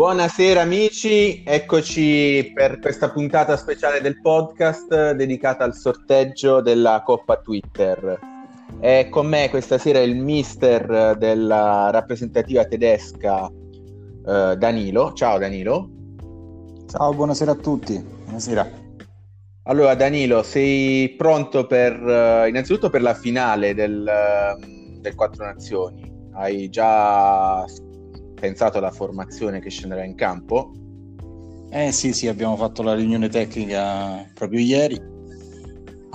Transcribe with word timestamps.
Buonasera 0.00 0.62
amici, 0.62 1.42
eccoci 1.44 2.52
per 2.54 2.78
questa 2.78 3.10
puntata 3.10 3.58
speciale 3.58 4.00
del 4.00 4.18
podcast 4.22 5.10
dedicata 5.10 5.62
al 5.62 5.74
sorteggio 5.74 6.62
della 6.62 7.02
Coppa 7.04 7.36
Twitter. 7.36 8.18
È 8.80 9.08
con 9.10 9.26
me 9.26 9.50
questa 9.50 9.76
sera 9.76 9.98
il 9.98 10.16
mister 10.16 11.18
della 11.18 11.90
rappresentativa 11.90 12.64
tedesca 12.64 13.46
eh, 14.26 14.56
Danilo. 14.56 15.12
Ciao 15.12 15.36
Danilo. 15.36 15.90
Ciao, 16.88 17.12
buonasera 17.12 17.50
a 17.50 17.56
tutti. 17.56 18.02
Buonasera. 18.24 18.66
Allora 19.64 19.94
Danilo, 19.96 20.42
sei 20.42 21.10
pronto 21.10 21.66
per 21.66 22.00
uh, 22.00 22.48
innanzitutto 22.48 22.88
per 22.88 23.02
la 23.02 23.12
finale 23.12 23.74
del, 23.74 24.10
uh, 24.10 24.98
del 24.98 25.14
Quattro 25.14 25.44
Nazioni? 25.44 26.10
Hai 26.32 26.70
già 26.70 27.66
pensato 28.40 28.78
alla 28.78 28.90
formazione 28.90 29.60
che 29.60 29.70
scenderà 29.70 30.04
in 30.04 30.14
campo? 30.16 30.72
Eh 31.70 31.92
sì, 31.92 32.12
sì, 32.12 32.26
abbiamo 32.26 32.56
fatto 32.56 32.82
la 32.82 32.94
riunione 32.94 33.28
tecnica 33.28 34.28
proprio 34.34 34.60
ieri. 34.60 35.18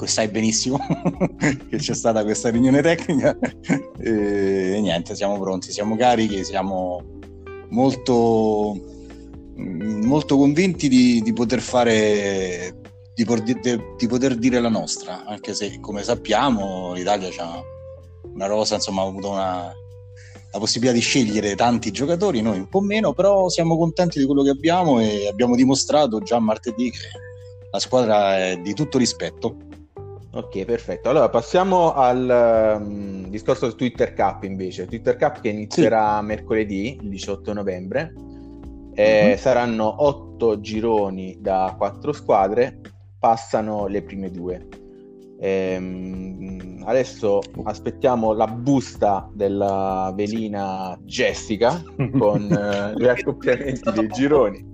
Sai 0.03 0.27
benissimo 0.27 0.77
che 1.69 1.77
c'è 1.77 1.93
stata 1.93 2.21
questa 2.23 2.49
riunione 2.49 2.81
tecnica 2.81 3.35
e 3.97 4.77
niente, 4.81 5.15
siamo 5.15 5.39
pronti, 5.39 5.71
siamo 5.71 5.95
carichi, 5.95 6.43
siamo 6.43 7.01
molto, 7.69 8.77
molto 9.55 10.37
convinti 10.37 10.89
di, 10.89 11.21
di 11.21 11.31
poter 11.31 11.61
fare 11.61 12.75
di, 13.15 13.25
di, 13.97 14.07
poter 14.07 14.35
dire 14.35 14.59
la 14.59 14.69
nostra, 14.69 15.23
anche 15.25 15.53
se 15.53 15.79
come 15.79 16.03
sappiamo 16.03 16.91
l'Italia 16.93 17.29
ha 17.37 17.63
una 18.33 18.45
rosa, 18.47 18.75
insomma 18.75 19.01
ha 19.01 19.07
avuto 19.07 19.29
una, 19.29 19.73
la 20.55 20.61
possibilità 20.61 20.95
di 20.95 21.01
scegliere 21.01 21.53
tanti 21.55 21.91
giocatori, 21.91 22.41
noi 22.41 22.59
un 22.59 22.69
po' 22.69 22.79
meno, 22.79 23.11
però 23.11 23.49
siamo 23.49 23.77
contenti 23.77 24.19
di 24.19 24.25
quello 24.25 24.41
che 24.41 24.51
abbiamo 24.51 25.01
e 25.01 25.27
abbiamo 25.27 25.53
dimostrato 25.53 26.21
già 26.21 26.39
martedì 26.39 26.91
che 26.91 26.97
la 27.69 27.79
squadra 27.79 28.37
è 28.37 28.57
di 28.61 28.73
tutto 28.73 28.97
rispetto. 28.97 29.57
Ok, 30.31 30.63
perfetto. 30.63 31.09
Allora 31.09 31.27
passiamo 31.27 31.93
al 31.93 32.77
um, 32.79 33.27
discorso 33.27 33.65
del 33.65 33.75
Twitter 33.75 34.13
Cup 34.13 34.43
invece. 34.43 34.85
Twitter 34.85 35.17
Cup 35.17 35.41
che 35.41 35.49
inizierà 35.49 36.19
sì. 36.19 36.25
mercoledì, 36.25 36.99
il 37.01 37.09
18 37.09 37.51
novembre. 37.51 38.13
Eh, 38.93 39.25
mm-hmm. 39.25 39.35
Saranno 39.35 40.03
otto 40.05 40.61
gironi 40.61 41.37
da 41.41 41.75
quattro 41.77 42.13
squadre 42.13 42.79
passano 43.19 43.87
le 43.87 44.03
prime 44.03 44.31
due. 44.31 44.67
Ehm, 45.39 46.83
adesso 46.85 47.41
aspettiamo 47.63 48.33
la 48.33 48.47
busta 48.47 49.29
della 49.33 50.11
velina 50.15 50.97
Jessica 51.03 51.83
con 52.17 52.51
eh, 52.51 52.93
gli 52.95 53.07
accoppiamenti 53.07 53.91
dei 53.91 54.07
gironi. 54.09 54.73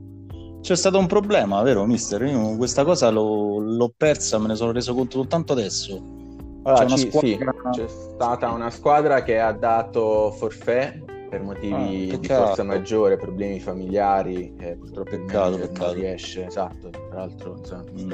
C'è 0.61 0.75
stato 0.75 0.99
un 0.99 1.07
problema, 1.07 1.61
vero, 1.63 1.85
mister? 1.85 2.21
Io 2.21 2.55
questa 2.55 2.83
cosa 2.83 3.09
l'ho, 3.09 3.57
l'ho 3.59 3.91
persa, 3.95 4.37
me 4.37 4.47
ne 4.47 4.55
sono 4.55 4.71
reso 4.71 4.93
conto 4.93 5.17
soltanto 5.17 5.53
adesso. 5.53 6.19
Allora, 6.63 6.85
c'è, 6.85 6.97
squadra... 6.97 7.53
sì, 7.71 7.81
c'è 7.81 7.87
stata 7.87 8.51
una 8.51 8.69
squadra 8.69 9.23
che 9.23 9.39
ha 9.39 9.51
dato 9.51 10.31
forfè 10.37 10.99
per 11.31 11.41
motivi 11.41 12.11
ah, 12.13 12.17
di 12.17 12.27
forza 12.27 12.61
maggiore, 12.63 13.17
problemi 13.17 13.59
familiari, 13.59 14.53
eh, 14.59 14.75
purtroppo 14.75 15.09
peccato, 15.09 15.55
il 15.55 15.61
peccato. 15.61 15.85
non 15.85 15.93
riesce, 15.95 16.45
esatto, 16.45 16.89
tra 16.89 17.01
l'altro 17.11 17.55
insomma, 17.57 17.83
mi 17.93 18.05
mm. 18.05 18.09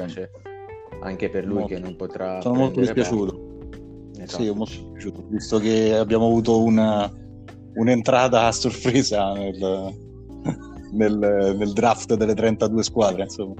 Anche 1.00 1.28
per 1.30 1.44
lui 1.44 1.60
molto. 1.60 1.74
che 1.74 1.80
non 1.80 1.96
potrà... 1.96 2.40
Sono 2.40 2.58
molto 2.58 2.80
dispiaciuto. 2.80 3.46
Esatto. 4.18 4.42
Sì, 4.42 4.50
molto 4.50 4.72
dispiaciuto, 4.72 5.24
visto 5.28 5.58
che 5.58 5.94
abbiamo 5.94 6.26
avuto 6.26 6.62
una, 6.62 7.10
un'entrata 7.74 8.46
a 8.46 8.52
sorpresa 8.52 9.32
nel, 9.32 9.94
nel, 10.92 11.54
nel, 11.58 11.72
draft 11.72 12.14
delle 12.14 12.34
32 12.34 12.82
squadre, 12.82 13.22
insomma. 13.22 13.54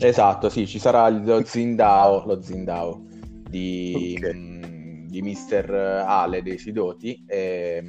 Esatto, 0.00 0.48
sì, 0.48 0.66
ci 0.66 0.78
sarà 0.78 1.08
lo 1.08 1.44
Zindao, 1.44 2.24
lo 2.24 2.40
Zindao 2.40 3.02
di, 3.48 4.14
okay. 4.16 4.34
mh, 4.34 5.06
di 5.08 5.22
Mister 5.22 5.70
Ale 5.70 6.42
dei 6.42 6.58
Sidoti. 6.58 7.24
E, 7.26 7.84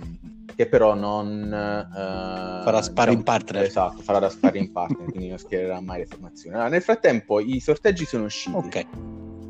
che 0.60 0.68
però 0.68 0.94
non 0.94 1.44
uh, 1.46 2.64
farà 2.64 2.82
sparring 2.82 3.20
diciamo, 3.20 3.38
partner. 3.38 3.64
Esatto, 3.64 4.02
farà 4.02 4.20
da 4.20 4.28
sparring 4.28 4.72
partner, 4.72 5.08
quindi 5.08 5.30
non 5.30 5.38
schiererà 5.38 5.80
mai 5.80 6.00
le 6.00 6.06
formazioni. 6.06 6.54
Allora, 6.54 6.70
nel 6.70 6.82
frattempo 6.82 7.40
i 7.40 7.62
sorteggi 7.62 8.04
sono 8.04 8.26
usciti. 8.26 8.58
Ok. 8.58 8.86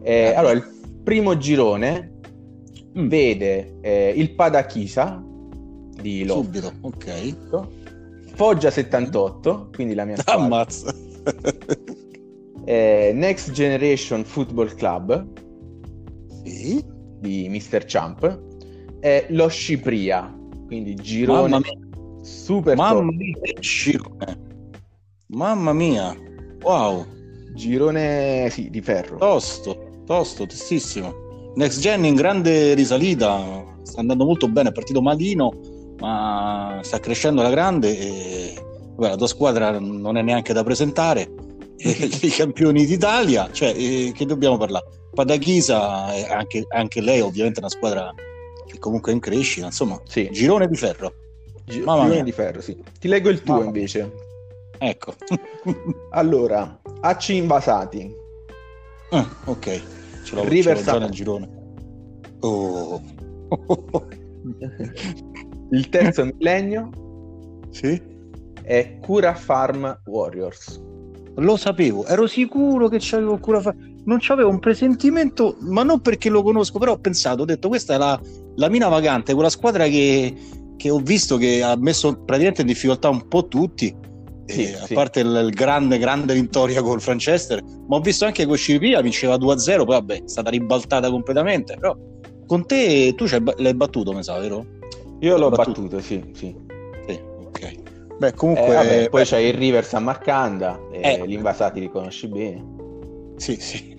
Eh, 0.04 0.34
allora, 0.36 0.54
il 0.54 1.02
primo 1.04 1.36
girone 1.36 2.20
mm. 2.96 3.08
vede 3.08 3.78
eh, 3.82 4.14
il 4.16 4.36
Padachisa 4.36 5.20
di 6.00 6.26
Lotto. 6.26 6.44
Subito, 6.44 6.74
ok. 6.82 7.36
Foggia 8.36 8.70
78, 8.70 9.72
quindi 9.74 9.96
la 9.96 10.06
mia 10.06 10.16
squadra. 10.22 10.44
Ammazza. 10.44 10.94
eh, 12.66 13.12
Next 13.16 13.50
Generation 13.50 14.24
Football 14.24 14.76
Club. 14.76 15.28
Sì. 16.44 16.86
Di 17.20 17.50
Mr. 17.50 17.86
Champ. 17.86 18.42
E 19.00 19.26
lo 19.30 19.48
Scipria 19.48 20.38
quindi 20.70 20.94
girone 20.94 21.50
Mamma 21.50 21.60
mia. 21.60 22.24
super 22.24 22.76
Mamma 22.76 23.12
mia, 23.12 23.36
girone. 23.60 24.48
Mamma 25.28 25.74
mia. 25.74 26.16
Wow. 26.62 27.06
Girone 27.56 28.50
sì, 28.52 28.70
di 28.70 28.80
ferro. 28.82 29.18
Tosto, 29.18 30.04
tosto, 30.06 30.46
tostissimo. 30.46 31.52
Next 31.56 31.80
Gen 31.80 32.06
in 32.06 32.14
grande 32.14 32.76
risalita, 32.76 33.66
sta 33.82 34.00
andando 34.00 34.26
molto 34.26 34.48
bene, 34.48 34.70
è 34.70 34.72
partito 34.72 35.02
malino, 35.02 35.52
ma 36.00 36.80
sta 36.84 37.00
crescendo 37.00 37.42
la 37.42 37.50
grande 37.50 37.98
e 37.98 38.54
vabbè, 38.96 39.10
la 39.10 39.16
tua 39.18 39.28
squadra 39.28 39.80
non 39.80 40.18
è 40.18 40.22
neanche 40.22 40.54
da 40.54 40.64
presentare. 40.64 41.28
I 41.80 42.30
campioni 42.30 42.86
d'Italia, 42.86 43.50
cioè, 43.52 43.74
che 44.14 44.26
dobbiamo 44.26 44.58
parlare? 44.58 44.86
Padachisa, 45.14 46.06
anche, 46.30 46.66
anche 46.70 47.02
lei 47.02 47.22
ovviamente 47.22 47.60
è 47.60 47.64
una 47.64 47.72
squadra 47.72 48.14
che 48.70 48.78
comunque 48.78 49.12
è 49.12 49.16
in 49.16 49.20
crescita, 49.20 49.66
insomma, 49.66 50.00
sì. 50.06 50.30
girone 50.32 50.68
di 50.68 50.76
ferro. 50.76 51.14
Gi- 51.66 51.80
girone 51.80 52.08
mia. 52.08 52.24
di 52.24 52.32
ferro, 52.32 52.62
sì. 52.62 52.78
Ti 53.00 53.08
leggo 53.08 53.30
il 53.30 53.42
tuo 53.42 53.56
Mamma. 53.56 53.66
invece. 53.66 54.12
Ecco. 54.78 55.16
allora, 56.12 56.80
AC 57.02 57.30
invasati. 57.30 58.14
Ah, 59.10 59.28
ok. 59.46 59.82
Ce 60.24 60.36
l'ho, 60.36 60.48
River 60.48 60.78
ce 60.78 60.92
l'ho 60.92 61.00
nel 61.00 61.10
girone. 61.10 61.50
Oh. 62.42 63.02
il 65.72 65.90
terzo 65.90 66.26
millennio. 66.26 66.90
Sì. 67.72 68.00
È 68.62 69.00
Cura 69.02 69.34
Farm 69.34 70.02
Warriors. 70.06 70.80
Lo 71.38 71.58
sapevo, 71.58 72.06
ero 72.06 72.28
sicuro 72.28 72.88
che 72.88 72.98
c'avevo 73.00 73.40
Cura 73.40 73.62
Farm 73.62 73.89
non 74.10 74.18
c'avevo 74.20 74.50
un 74.50 74.58
presentimento, 74.58 75.56
ma 75.60 75.84
non 75.84 76.02
perché 76.02 76.30
lo 76.30 76.42
conosco, 76.42 76.80
però 76.80 76.94
ho 76.94 76.98
pensato, 76.98 77.44
ho 77.44 77.46
detto 77.46 77.68
questa 77.68 77.94
è 77.94 77.98
la, 77.98 78.20
la 78.56 78.68
mina 78.68 78.88
vagante, 78.88 79.36
quella 79.36 79.52
squadra 79.52 79.86
che, 79.86 80.36
che, 80.76 80.90
ho 80.90 80.98
visto 80.98 81.38
che 81.38 81.62
ha 81.62 81.78
messo 81.78 82.14
praticamente 82.16 82.62
in 82.62 82.68
difficoltà 82.68 83.08
un 83.10 83.28
po' 83.28 83.48
tutti, 83.48 83.96
sì, 84.46 84.64
eh, 84.64 84.78
sì. 84.84 84.94
a 84.94 84.96
parte 84.96 85.20
il, 85.20 85.44
il, 85.46 85.52
grande, 85.52 86.00
grande 86.00 86.34
vittoria 86.34 86.82
col 86.82 87.00
Franchester, 87.00 87.62
ma 87.88 87.98
ho 87.98 88.00
visto 88.00 88.26
anche 88.26 88.48
con 88.48 88.58
Sciripia 88.58 89.00
vinceva 89.02 89.36
2-0, 89.36 89.76
poi 89.76 89.86
vabbè 89.86 90.24
è 90.24 90.28
stata 90.28 90.50
ribaltata 90.50 91.12
completamente, 91.12 91.76
però 91.76 91.96
con 92.48 92.66
te 92.66 93.14
tu 93.16 93.26
l'hai 93.58 93.76
battuto, 93.76 94.12
mi 94.12 94.24
sa, 94.24 94.40
vero? 94.40 94.66
Io 95.20 95.38
l'ho 95.38 95.50
battuto, 95.50 95.82
battuto 95.82 96.02
sì, 96.02 96.24
sì. 96.34 96.56
sì 97.06 97.20
ok. 97.46 98.18
Beh, 98.18 98.34
comunque... 98.34 98.66
Eh, 98.66 98.74
vabbè, 98.74 99.10
poi 99.10 99.22
beh... 99.22 99.28
c'è 99.28 99.38
il 99.38 99.54
Rivers 99.54 99.94
a 99.94 100.00
Marcanda, 100.00 100.80
eh, 100.92 101.24
invasati 101.28 101.80
li 101.80 101.90
conosci 101.92 102.28
bene. 102.28 102.78
Sì, 103.36 103.56
sì. 103.56 103.98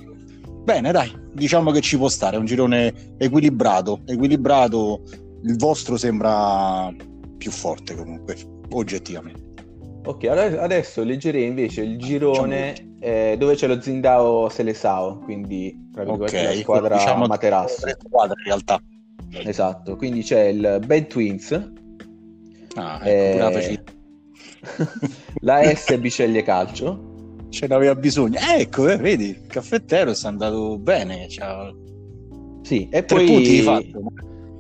Bene, 0.71 0.93
dai, 0.93 1.13
diciamo 1.33 1.73
che 1.73 1.81
ci 1.81 1.97
può 1.97 2.09
stare, 2.09 2.37
è 2.37 2.39
un 2.39 2.45
girone 2.45 3.17
equilibrato, 3.19 4.03
equilibrato, 4.07 5.03
il 5.43 5.57
vostro 5.57 5.97
sembra 5.97 6.95
più 7.37 7.51
forte 7.51 7.97
comunque, 7.97 8.37
oggettivamente. 8.71 9.65
Ok, 10.05 10.27
adesso 10.27 11.03
leggerei 11.03 11.45
invece 11.45 11.83
il 11.83 11.99
girone 11.99 12.95
eh, 13.01 13.35
dove 13.37 13.57
c'è 13.57 13.67
lo 13.67 13.81
Zindao 13.81 14.49
Selesao, 14.49 15.19
quindi 15.19 15.89
tra 15.93 16.09
okay, 16.09 16.55
la 16.55 16.61
squadra 16.61 16.97
diciamo 16.99 17.27
Materasso. 17.27 17.81
Tre 17.81 17.97
squadre 17.99 18.37
in 18.39 18.45
realtà. 18.45 18.81
Esatto, 19.33 19.97
quindi 19.97 20.23
c'è 20.23 20.45
il 20.45 20.81
Bad 20.87 21.07
Twins, 21.09 21.51
ah, 22.77 23.01
ecco, 23.03 23.59
eh, 23.59 23.83
la 25.41 25.75
S 25.75 25.99
Biceglie 25.99 26.45
Calcio, 26.45 27.10
ce 27.51 27.67
n'aveva 27.67 27.95
bisogno. 27.95 28.39
Eh, 28.39 28.63
ecco, 28.63 28.89
eh, 28.89 28.97
vedi, 28.97 29.29
il 29.29 29.47
caffettero 29.47 30.15
sta 30.15 30.29
andato 30.29 30.79
bene. 30.79 31.29
Cioè... 31.29 31.73
Sì, 32.63 32.89
e 32.91 33.05
tre 33.05 33.19
poi... 33.19 33.27
punti 33.27 33.51
li 33.51 33.63
fa. 33.63 33.83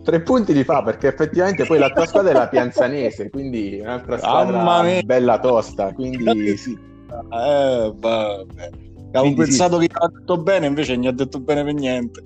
Tre 0.02 0.22
punti 0.22 0.52
li 0.52 0.64
fa 0.64 0.82
perché 0.82 1.08
effettivamente 1.08 1.64
poi 1.64 1.78
la 1.78 1.90
tua 1.90 2.06
squadra 2.06 2.30
è 2.30 2.34
la 2.34 2.48
Pianzanese, 2.50 3.30
quindi 3.30 3.78
un'altra 3.80 4.18
squadra 4.18 5.02
bella 5.02 5.38
tosta. 5.38 5.92
Quindi 5.92 6.56
sì. 6.56 6.72
Eh, 6.72 7.92
vabbè. 7.96 8.68
Avevo 9.12 9.34
quindi 9.34 9.34
pensato 9.34 9.80
sì. 9.80 9.88
che 9.88 9.94
ha 9.98 10.08
detto 10.08 10.38
bene, 10.38 10.66
invece 10.66 10.96
non 10.96 11.06
ha 11.06 11.12
detto 11.12 11.40
bene 11.40 11.64
per 11.64 11.74
niente. 11.74 12.22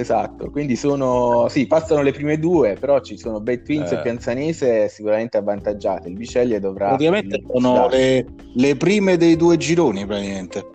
Esatto. 0.00 0.50
Quindi 0.50 0.76
sono, 0.76 1.46
sì, 1.48 1.66
passano 1.66 2.02
le 2.02 2.12
prime 2.12 2.38
due, 2.38 2.76
però 2.78 3.00
ci 3.00 3.16
sono 3.18 3.40
Bad 3.40 3.62
Twins 3.62 3.90
Eh. 3.92 3.96
e 3.96 4.00
Pianzanese 4.00 4.88
sicuramente 4.88 5.36
avvantaggiate. 5.36 6.08
Il 6.08 6.16
Biceglie 6.16 6.60
dovrà... 6.60 6.88
Praticamente 6.88 7.42
sono 7.52 7.88
le, 7.88 8.26
le 8.54 8.76
prime 8.76 9.16
dei 9.16 9.36
due 9.36 9.56
gironi, 9.56 10.06
praticamente. 10.06 10.68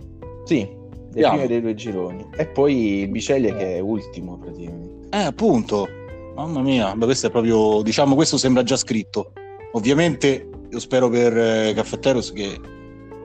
Sì, 0.46 0.60
le 0.60 0.78
Vediamo. 1.12 1.34
prime 1.34 1.48
dei 1.48 1.62
due 1.62 1.76
gironi. 1.76 2.26
E 2.36 2.48
poi 2.48 3.02
il 3.02 3.10
Biceglie 3.10 3.56
che 3.56 3.76
è 3.76 3.80
ultimo 3.80 4.38
praticamente. 4.38 5.16
Eh, 5.18 5.24
appunto. 5.24 5.88
Mamma 6.36 6.62
mia, 6.62 6.96
beh, 6.96 7.06
questo 7.06 7.28
è 7.28 7.32
proprio, 7.32 7.82
diciamo, 7.82 8.16
questo 8.16 8.38
sembra 8.38 8.64
già 8.64 8.78
scritto. 8.78 9.34
Ovviamente, 9.74 10.50
io 10.70 10.80
spero 10.80 11.10
per 11.10 11.38
eh, 11.38 11.74
Caffetteros 11.76 12.32
che 12.32 12.58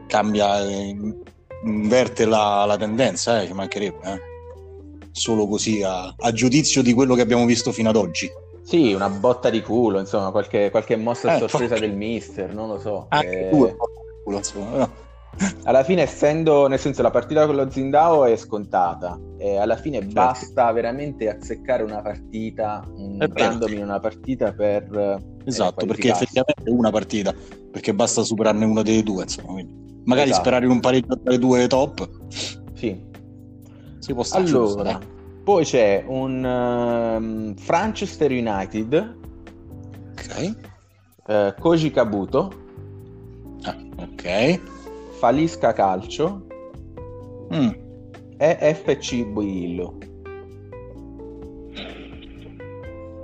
cambia, 0.09 0.67
eh, 0.67 0.97
inverte 1.65 2.25
la, 2.27 2.65
la 2.67 2.77
tendenza, 2.77 3.41
eh, 3.41 3.47
ci 3.47 3.53
mancherebbe, 3.53 3.99
eh. 4.05 4.33
Solo 5.17 5.47
così 5.47 5.81
a, 5.81 6.13
a 6.17 6.33
giudizio 6.33 6.83
di 6.83 6.93
quello 6.93 7.15
che 7.15 7.21
abbiamo 7.23 7.47
visto 7.47 7.71
fino 7.71 7.89
ad 7.89 7.95
oggi. 7.95 8.29
Sì, 8.65 8.93
una 8.95 9.09
botta 9.09 9.49
di 9.49 9.63
culo, 9.63 10.01
insomma, 10.01 10.33
qualche, 10.33 10.71
qualche 10.71 10.97
mossa 10.97 11.37
Eh, 11.37 11.39
sorpresa 11.39 11.75
infatti. 11.75 11.81
del 11.83 11.97
mister, 11.97 12.53
non 12.53 12.67
lo 12.67 12.81
so. 12.81 13.07
Anche 13.11 13.47
Eh, 13.47 13.51
due, 13.51 13.77
insomma, 14.27 14.77
no? 14.77 14.91
Alla 15.65 15.85
fine, 15.85 16.03
essendo, 16.03 16.67
nel 16.67 16.81
senso, 16.81 17.03
la 17.03 17.13
partita 17.13 17.47
con 17.47 17.55
lo 17.55 17.71
Zindao 17.71 18.25
è 18.25 18.35
scontata, 18.35 19.17
e 19.39 19.57
alla 19.57 19.77
fine 19.77 19.99
Certo. 19.99 20.13
basta 20.15 20.73
veramente 20.73 21.29
azzeccare 21.29 21.85
una 21.85 22.03
partita, 22.03 22.83
un 22.97 23.19
È 23.21 23.29
vero, 23.29 23.51
random 23.51 23.69
sì. 23.69 23.75
in 23.77 23.83
una 23.85 24.01
partita 24.01 24.53
per 24.53 24.83
eh, 24.93 25.33
Esatto, 25.45 25.87
perché 25.87 26.09
effettivamente 26.11 26.63
è 26.65 26.71
una 26.71 26.91
partita, 26.91 27.33
perché 27.71 27.95
basta 27.95 28.23
superarne 28.25 28.65
una 28.65 28.83
delle 28.83 29.03
due, 29.05 29.23
insomma. 29.23 29.53
quindi 29.53 30.03
magari 30.07 30.31
Esatto. 30.31 30.43
sperare 30.43 30.65
in 30.65 30.71
un 30.73 30.81
pareggio 30.81 31.19
tra 31.23 31.31
le 31.31 31.39
due 31.39 31.67
top 31.69 32.09
Sì. 32.75 33.13
Si 34.05 34.13
può 34.13 34.23
stare. 34.23 34.45
Allora, 34.47 34.91
stare. 34.91 35.07
poi 35.43 35.65
c'è 35.65 36.05
un 36.07 36.45
ehm, 36.45 37.55
Manchester 37.69 38.31
United, 38.31 39.17
Ok. 40.13 40.57
eh, 41.27 41.55
Koji 41.59 41.91
Kabuto, 41.91 42.53
Ah, 43.63 43.77
ok. 43.97 44.61
Falisca 45.19 45.73
Calcio 45.73 46.47
Mm. 47.55 47.69
e 48.37 48.75
FC 48.75 49.25
Boillo. 49.25 49.97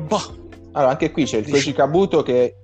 Boh, 0.06 0.38
Allora, 0.72 0.92
anche 0.92 1.10
qui 1.10 1.24
c'è 1.24 1.38
il 1.38 1.50
Koji 1.50 1.72
Kabuto 1.72 2.22
che, 2.22 2.54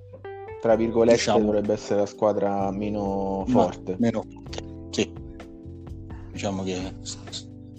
tra 0.61 0.75
virgolette, 0.75 1.17
Diciamo- 1.17 1.43
dovrebbe 1.45 1.73
essere 1.73 1.99
la 2.01 2.05
squadra 2.05 2.71
meno 2.71 3.43
ma- 3.47 3.63
forte. 3.63 3.95
meno 3.99 4.23
forte. 4.27 4.63
Sì. 4.91 5.11
Diciamo 6.31 6.63
che 6.63 6.77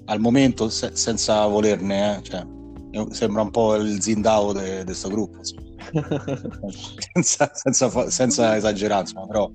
al 0.08 0.20
momento, 0.20 0.68
se- 0.68 0.94
senza 0.94 1.46
volerne, 1.46 2.16
eh, 2.18 2.22
cioè, 2.22 2.44
sembra 3.10 3.42
un 3.42 3.50
po' 3.50 3.74
il 3.76 4.00
Zindao 4.00 4.52
di 4.52 4.84
questo 4.84 5.08
gruppo, 5.08 5.38
senza, 7.12 7.50
senza 7.54 7.88
fa- 7.88 8.10
senza 8.10 8.56
esagerare, 8.56 9.02
insomma, 9.02 9.26
però 9.26 9.50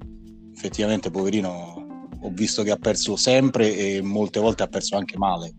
effettivamente, 0.56 1.10
poverino, 1.10 2.10
ho 2.22 2.30
visto 2.32 2.64
che 2.64 2.72
ha 2.72 2.78
perso 2.78 3.16
sempre 3.16 3.76
e 3.76 4.02
molte 4.02 4.40
volte 4.40 4.64
ha 4.64 4.68
perso 4.68 4.96
anche 4.96 5.18
male. 5.18 5.52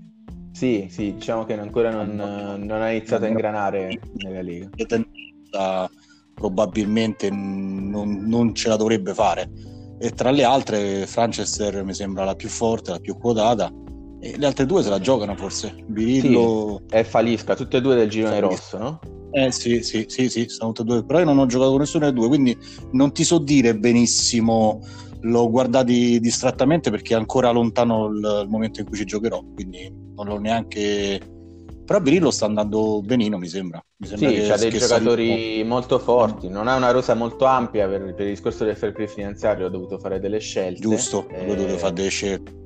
Sì, 0.53 0.87
sì, 0.89 1.15
diciamo 1.15 1.45
che 1.45 1.59
ancora 1.59 1.91
non, 1.91 2.15
non 2.15 2.81
ha 2.81 2.91
iniziato 2.91 3.25
a 3.25 3.29
ingranare 3.29 4.01
nella 4.19 4.41
Lega. 4.41 4.69
tendenza 4.87 5.91
probabilmente 6.35 7.29
non, 7.31 8.23
non 8.27 8.55
ce 8.55 8.69
la 8.69 8.77
dovrebbe 8.77 9.13
fare. 9.15 9.51
E 9.99 10.11
tra 10.11 10.31
le 10.31 10.45
altre, 10.45 11.07
Franchester 11.07 11.83
mi 11.83 11.95
sembra 11.95 12.25
la 12.25 12.35
più 12.37 12.49
forte, 12.49 12.93
la 12.93 12.99
più 13.01 13.17
quotata, 13.19 13.73
e 14.25 14.39
le 14.39 14.47
altre 14.47 14.65
due 14.65 14.83
se 14.83 14.89
la 14.89 14.99
giocano 14.99 15.37
forse. 15.37 15.75
Birillo, 15.87 16.81
È 16.89 17.03
Falisca, 17.03 17.55
tutte 17.55 17.77
e 17.77 17.81
due 17.83 17.95
del 17.95 18.09
girone 18.09 18.41
Falisca. 18.41 18.79
rosso, 18.79 18.79
no? 18.79 19.01
eh 19.33 19.53
sì, 19.53 19.83
sì, 19.83 20.07
sì, 20.09 20.31
sì, 20.31 20.47
sono 20.49 20.73
tutte 20.73 20.91
e 20.91 20.95
due, 20.95 21.05
però 21.05 21.19
io 21.19 21.25
non 21.27 21.39
ho 21.39 21.47
giocato 21.47 21.71
con 21.73 21.81
nessuno 21.81 22.07
delle 22.07 22.17
due, 22.17 22.29
quindi 22.29 22.57
non 22.93 23.13
ti 23.13 23.23
so 23.23 23.39
dire 23.39 23.77
benissimo. 23.77 24.81
L'ho 25.27 25.49
guardati 25.51 26.21
distrattamente 26.21 26.91
perché 26.91 27.15
è 27.15 27.17
ancora 27.17 27.51
lontano 27.51 28.07
il, 28.09 28.43
il 28.45 28.49
momento 28.49 28.81
in 28.81 28.87
cui 28.87 28.97
ci 28.97 29.05
giocherò, 29.05 29.43
quindi 29.55 29.91
non 30.15 30.27
l'ho 30.27 30.39
neanche. 30.39 31.19
Però 31.85 32.01
Birillo 32.01 32.31
sta 32.31 32.47
andando 32.47 33.01
benino, 33.03 33.37
mi 33.39 33.49
sembra. 33.49 33.83
Mi 33.97 34.07
sembra 34.07 34.31
Sì, 34.31 34.37
c'ha 34.47 34.57
dei 34.57 34.71
giocatori 34.71 35.63
molto 35.65 35.99
forti, 35.99 36.49
non 36.49 36.67
ha 36.69 36.77
una 36.77 36.91
rosa 36.91 37.15
molto 37.15 37.45
ampia 37.45 37.87
per, 37.89 38.15
per 38.15 38.27
il 38.27 38.33
discorso 38.33 38.65
del 38.65 38.77
fair 38.77 38.93
play 38.93 39.07
finanziario, 39.07 39.67
ha 39.67 39.71
dovuto 39.71 39.99
fare 39.99 40.19
delle 40.21 40.39
scelte. 40.41 40.81
Giusto, 40.81 41.27
eh, 41.31 41.45
lui 41.47 41.57
deve 41.57 41.77
fare 41.77 41.93
delle 41.93 42.09
scelte. 42.09 42.63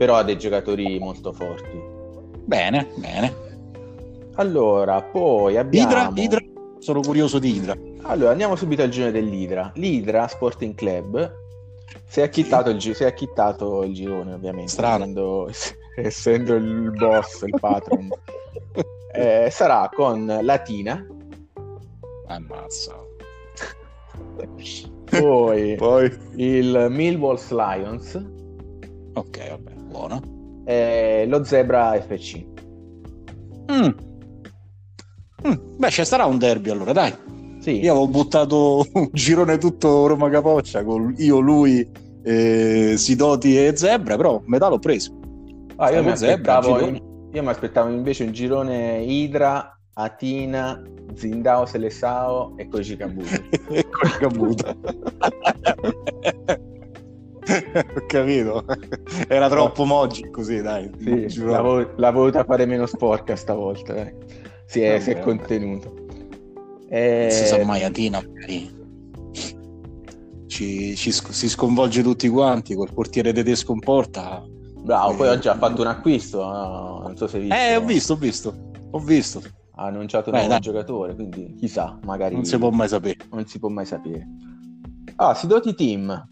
Però 0.00 0.14
ha 0.16 0.22
dei 0.22 0.38
giocatori 0.38 0.98
molto 0.98 1.30
forti. 1.30 1.78
Bene, 2.46 2.88
bene. 2.96 3.34
Allora, 4.36 5.02
poi 5.02 5.58
abbiamo... 5.58 5.90
Idra, 5.90 6.10
Idra, 6.14 6.38
sono 6.78 7.00
curioso 7.02 7.38
di 7.38 7.54
Idra. 7.54 7.76
Allora, 8.04 8.30
andiamo 8.30 8.56
subito 8.56 8.80
al 8.80 8.88
girone 8.88 9.12
dell'Idra. 9.12 9.70
L'Idra 9.74 10.26
Sporting 10.26 10.74
Club 10.74 11.30
si 12.06 12.20
è 12.20 12.22
acchittato, 12.22 12.70
il, 12.70 12.78
gi- 12.78 12.94
si 12.94 13.02
è 13.02 13.08
acchittato 13.08 13.82
il 13.82 13.92
girone, 13.92 14.32
ovviamente, 14.32 14.70
Strano. 14.70 15.02
essendo, 15.04 15.50
essendo 15.96 16.54
il 16.54 16.92
boss, 16.92 17.42
il 17.42 17.56
patron. 17.60 18.08
Eh, 19.12 19.48
sarà 19.50 19.90
con 19.92 20.38
Latina, 20.42 21.04
Ammazza. 22.28 22.94
poi 25.10 25.74
Poi. 25.74 26.18
il 26.36 26.86
Millwalls 26.88 27.50
Lions 27.50 28.14
Ok, 29.14 29.48
vabbè, 29.48 29.72
buono. 29.90 30.20
e 30.64 31.26
lo 31.28 31.44
Zebra 31.44 32.00
FC. 32.00 32.44
Mm. 33.72 33.88
Mm, 35.48 35.76
Beh, 35.78 35.90
ci 35.90 36.04
sarà 36.04 36.26
un 36.26 36.38
derby 36.38 36.70
allora, 36.70 36.92
dai. 36.92 37.12
Sì, 37.60 37.80
Io 37.80 37.90
avevo 37.90 38.08
buttato 38.08 38.86
un 38.94 39.08
girone 39.12 39.58
tutto 39.58 40.06
Roma 40.06 40.30
Capoccia 40.30 40.82
con 40.82 41.14
io, 41.18 41.40
lui, 41.40 41.86
eh, 42.22 42.94
Sidoti 42.96 43.56
e 43.56 43.76
Zebra, 43.76 44.16
però 44.16 44.40
metà 44.46 44.68
l'ho 44.68 44.78
preso. 44.78 45.18
Ah, 45.76 45.90
io, 45.90 46.02
mi 46.02 46.10
aspettavo, 46.10 46.78
io 46.78 47.42
mi 47.42 47.48
aspettavo 47.48 47.90
invece 47.90 48.24
un 48.24 48.32
girone 48.32 49.02
Idra, 49.02 49.78
Atina, 49.94 50.82
Zindao 51.14 51.66
Selesao 51.66 52.54
e 52.56 52.68
Koji 52.68 52.96
Kabuto. 52.96 53.34
e. 53.70 53.84
Ho 57.96 58.06
capito. 58.06 58.64
Era 59.28 59.48
troppo 59.48 59.84
Moggi 59.84 60.28
così, 60.30 60.60
dai. 60.62 60.90
Sì, 60.98 61.38
l'ha, 61.44 61.60
proprio. 61.60 61.62
vo- 61.62 61.92
l'ha 61.96 62.10
voluta 62.10 62.44
fare 62.44 62.66
meno 62.66 62.86
sporca 62.86 63.34
stavolta. 63.36 63.92
dai. 63.94 64.14
Si, 64.66 64.80
è, 64.80 65.00
si 65.00 65.10
è 65.10 65.18
contenuto. 65.20 65.94
Eh, 66.88 67.20
Non 67.22 67.30
si 67.30 67.44
sa 67.46 67.64
mai, 67.64 67.82
Atina 67.84 68.20
magari 68.22 68.78
ci, 70.46 70.94
ci 70.96 71.12
sc- 71.12 71.30
si 71.32 71.48
sconvolge 71.48 72.02
tutti 72.02 72.28
quanti 72.28 72.74
col 72.74 72.92
portiere 72.92 73.32
tedesco 73.32 73.72
in 73.72 73.78
porta. 73.80 74.42
Bravo, 74.82 75.14
poi 75.14 75.28
oggi 75.28 75.48
ha 75.48 75.54
fatto 75.56 75.82
un 75.82 75.86
acquisto. 75.88 76.38
no? 76.44 77.00
Non 77.04 77.16
so 77.16 77.26
se 77.26 77.36
hai 77.36 77.42
visto. 77.44 77.56
Eh, 77.56 77.76
ho 77.76 77.84
visto, 77.84 78.12
ho 78.14 78.16
visto, 78.16 78.54
ho 78.90 78.98
visto. 78.98 79.40
Ha 79.76 79.84
annunciato 79.86 80.30
un 80.30 80.32
Beh, 80.36 80.38
nuovo 80.46 80.52
dai. 80.54 80.60
giocatore, 80.60 81.14
quindi 81.14 81.54
chissà, 81.58 81.98
magari 82.04 82.34
Non 82.34 82.44
si 82.44 82.58
può 82.58 82.70
mai 82.70 82.88
sapere. 82.88 83.16
non 83.30 83.46
si 83.46 83.58
può 83.58 83.68
mai 83.68 83.86
sapere. 83.86 84.26
Ah, 85.16 85.34
Sidoti 85.34 85.74
Team 85.74 86.28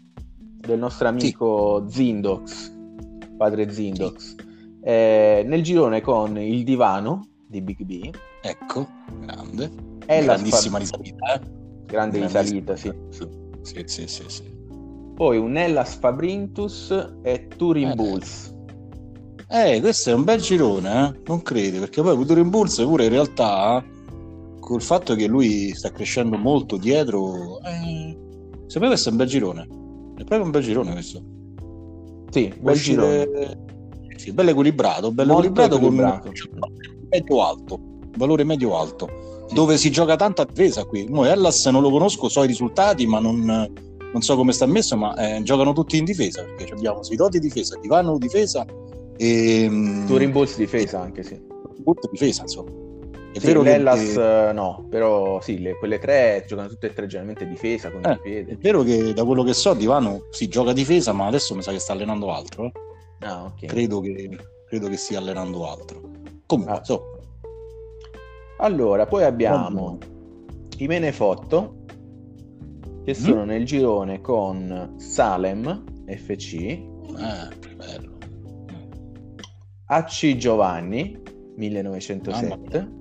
del 0.59 0.77
nostro 0.77 1.07
amico 1.07 1.85
Zindox, 1.89 2.71
padre 3.37 3.71
Zindox. 3.71 4.35
Eh, 4.81 5.43
nel 5.45 5.61
girone 5.63 6.01
con 6.01 6.37
il 6.37 6.63
divano 6.63 7.27
di 7.45 7.61
Big 7.61 7.83
B 7.83 8.09
Ecco, 8.41 8.87
grande. 9.21 9.69
la 10.07 10.21
Grandissima 10.21 10.79
Sfa- 10.79 10.97
risalita, 10.97 11.33
eh? 11.33 11.41
grande 11.85 12.19
risalita, 12.19 12.75
sì, 12.75 12.91
sì. 13.09 13.27
Sì, 13.61 13.83
sì, 13.85 14.07
sì, 14.07 14.23
sì. 14.27 14.43
Poi 15.15 15.37
un 15.37 15.57
Hellas 15.57 15.95
Fabrintus 15.95 16.91
e 17.23 17.47
Turin 17.57 17.89
Eh, 17.89 17.95
Bulls. 17.95 18.55
Eh, 19.49 19.79
questo 19.81 20.11
è 20.11 20.13
un 20.13 20.23
bel 20.23 20.39
girone, 20.39 20.89
eh? 21.09 21.21
Non 21.25 21.41
credi, 21.41 21.77
perché 21.79 22.01
poi 22.01 22.25
Turin 22.25 22.49
Bulls 22.49 22.77
pure 22.77 23.05
in 23.05 23.09
realtà, 23.09 23.83
col 24.59 24.81
fatto 24.81 25.15
che 25.15 25.27
lui 25.27 25.73
sta 25.73 25.91
crescendo 25.91 26.37
molto 26.37 26.77
dietro, 26.77 27.59
eh, 27.63 28.15
secondo 28.67 28.79
me 28.79 28.87
questo 28.87 29.09
è 29.09 29.11
un 29.11 29.17
bel 29.17 29.27
girone. 29.27 29.67
È 30.19 30.23
proprio 30.25 30.43
un 30.43 30.51
bel 30.51 30.63
girone 30.63 30.91
questo. 30.91 31.23
Sì, 32.29 32.53
bel 32.59 32.73
uscire- 32.75 33.27
girone. 33.29 33.67
Sì, 34.17 34.33
bello 34.33 34.49
equilibrato, 34.49 35.11
bello 35.13 35.31
Molto 35.33 35.47
equilibrato 35.47 35.79
con 35.79 35.93
equilibrato. 35.93 36.27
un 36.27 37.07
medio 37.09 37.45
alto, 37.45 37.79
valore 38.17 38.43
medio 38.43 38.77
alto, 38.77 39.07
dove 39.53 39.77
si 39.77 39.89
gioca 39.91 40.17
tanto 40.17 40.41
a 40.41 40.45
difesa 40.45 40.83
qui. 40.83 41.07
Mo 41.07 41.23
Hellas 41.23 41.65
non 41.67 41.81
lo 41.81 41.89
conosco, 41.89 42.27
so 42.27 42.43
i 42.43 42.47
risultati, 42.47 43.07
ma 43.07 43.19
non, 43.19 43.39
non 43.45 44.21
so 44.21 44.35
come 44.35 44.51
sta 44.51 44.65
messo, 44.65 44.97
ma 44.97 45.15
eh, 45.15 45.41
giocano 45.43 45.71
tutti 45.71 45.95
in 45.97 46.03
difesa, 46.03 46.43
perché 46.43 46.73
abbiamo 46.73 47.01
Sidoti 47.01 47.39
difesa, 47.39 47.77
Divano 47.79 48.17
difesa 48.17 48.65
e 49.15 49.67
mm, 49.69 50.05
Turin 50.07 50.31
Bulls 50.31 50.57
difesa 50.57 50.99
anche, 50.99 51.23
sì. 51.23 51.39
Bulls 51.77 52.09
difesa, 52.11 52.41
insomma. 52.41 52.71
È 53.31 53.37
Sì, 53.39 53.45
vero 53.45 53.61
che 53.61 53.69
l'Hellas 53.69 54.15
eh, 54.17 54.51
no, 54.53 54.85
però 54.89 55.39
sì, 55.39 55.59
le- 55.61 55.77
quelle 55.77 55.99
tre 55.99 56.43
giocano 56.47 56.67
tutte 56.67 56.87
e 56.87 56.93
tre 56.93 57.05
generalmente 57.05 57.47
difesa, 57.47 57.91
con 57.91 58.03
Eh, 58.03 58.11
il 58.13 58.19
piede. 58.21 58.51
è 58.53 58.55
vero 58.57 58.81
che 58.81 59.13
da 59.13 59.23
quello 59.23 59.43
che 59.43 59.53
so 59.53 59.73
Divano 59.75 60.23
si 60.31 60.47
gioca 60.47 60.73
difesa, 60.73 61.11
ma 61.13 61.27
adesso 61.27 61.53
mi 61.55 61.61
sa 61.61 61.71
che 61.71 61.79
sta 61.79 61.93
allenando 61.93 62.31
altro. 62.33 62.65
eh. 62.65 62.71
Ah, 63.19 63.43
ok. 63.45 63.65
Credo, 63.65 63.99
che, 63.99 64.37
credo 64.67 64.87
che 64.87 64.97
stia 64.97 65.19
allenando 65.19 65.69
altro. 65.69 66.01
Comunque, 66.45 66.75
Ah. 66.77 66.83
so, 66.83 67.03
Allora, 68.61 69.05
poi 69.05 69.23
abbiamo 69.23 69.97
i 70.79 70.87
Menefotto 70.87 71.75
che 73.05 73.11
Mm. 73.11 73.13
sono 73.13 73.45
nel 73.45 73.63
girone 73.63 74.19
con 74.21 74.95
Salem 74.97 75.83
FC, 76.07 76.53
eh, 76.55 76.83
bello. 77.75 78.17
AC 79.85 80.35
Giovanni 80.35 81.21
1907 81.55 82.97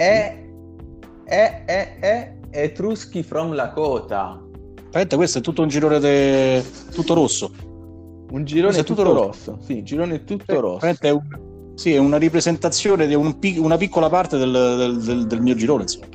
e, 0.00 0.50
e, 1.26 1.62
e, 1.66 1.88
e 2.00 2.32
Etruschi 2.50 3.22
from 3.22 3.52
Lakota. 3.52 4.40
Aspetta, 4.86 5.16
questo 5.16 5.38
è 5.38 5.40
tutto 5.42 5.62
un 5.62 5.68
girone 5.68 5.98
de... 5.98 6.64
tutto 6.92 7.14
rosso. 7.14 7.50
Un 8.30 8.44
girone 8.44 8.78
è 8.78 8.82
tutto, 8.84 9.02
tutto 9.02 9.14
rosso. 9.26 9.58
Sì, 9.60 9.82
girone 9.82 10.24
tutto 10.24 10.52
Eh, 10.52 10.60
rosso. 10.60 10.86
è 11.00 11.10
un- 11.10 11.48
sì, 11.74 11.94
è 11.94 11.98
una 11.98 12.16
ripresentazione 12.16 13.06
di 13.06 13.14
un 13.14 13.38
pic- 13.38 13.62
una 13.62 13.76
piccola 13.76 14.08
parte 14.08 14.36
del, 14.38 14.50
del- 14.52 15.00
del- 15.02 15.26
del 15.26 15.40
mio 15.40 15.54
girone. 15.54 15.82
Insomma. 15.82 16.06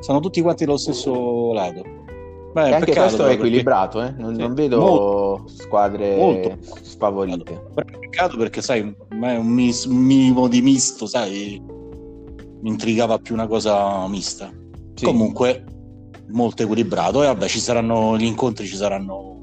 Sono 0.00 0.20
tutti 0.20 0.40
quanti 0.42 0.64
dallo 0.64 0.76
stesso 0.76 1.52
lato. 1.52 1.82
Beh, 2.52 2.72
anche 2.72 2.86
peccato, 2.86 3.00
questo 3.00 3.22
è 3.22 3.26
perché- 3.26 3.34
equilibrato, 3.34 4.02
eh? 4.02 4.14
non, 4.16 4.34
Sì, 4.34 4.40
non 4.40 4.54
vedo 4.54 4.78
molto. 4.80 5.48
squadre 5.48 6.16
Molto. 6.16 6.56
sfavorite. 6.82 7.60
Però 7.74 7.98
Peccato 7.98 8.36
perché, 8.36 8.62
sai, 8.62 8.94
ma 9.16 9.32
è 9.32 9.36
un, 9.38 9.46
mis- 9.48 9.86
un 9.86 9.96
minimo 9.96 10.46
di 10.46 10.62
misto, 10.62 11.06
sai, 11.06 11.60
mi 12.64 12.70
intrigava 12.70 13.18
più 13.18 13.34
una 13.34 13.46
cosa 13.46 14.08
mista. 14.08 14.50
Sì. 14.94 15.04
Comunque, 15.04 15.64
molto 16.30 16.62
equilibrato. 16.62 17.22
E 17.22 17.26
vabbè, 17.26 17.46
ci 17.46 17.60
saranno 17.60 18.16
gli 18.16 18.24
incontri, 18.24 18.66
ci 18.66 18.74
saranno 18.76 19.38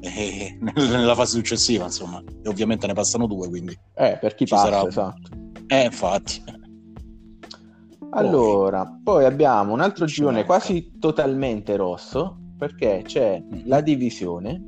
eh, 0.00 0.58
nella 0.76 1.14
fase 1.14 1.36
successiva, 1.36 1.84
insomma. 1.86 2.22
E 2.42 2.48
ovviamente 2.48 2.86
ne 2.86 2.92
passano 2.92 3.26
due, 3.26 3.48
quindi. 3.48 3.72
Eh, 3.94 4.18
per 4.20 4.34
chi 4.34 4.44
Ci 4.44 4.52
passa, 4.54 4.64
sarà- 4.70 4.86
esatto. 4.86 5.30
Eh, 5.66 5.84
infatti. 5.84 6.42
Allora, 8.10 8.86
poi 9.02 9.24
abbiamo 9.24 9.72
un 9.72 9.80
altro 9.80 10.04
girone 10.06 10.36
manca. 10.38 10.46
quasi 10.48 10.92
totalmente 10.98 11.76
rosso 11.76 12.38
perché 12.56 13.02
c'è 13.04 13.42
Mhm. 13.42 13.62
la 13.66 13.80
divisione, 13.80 14.64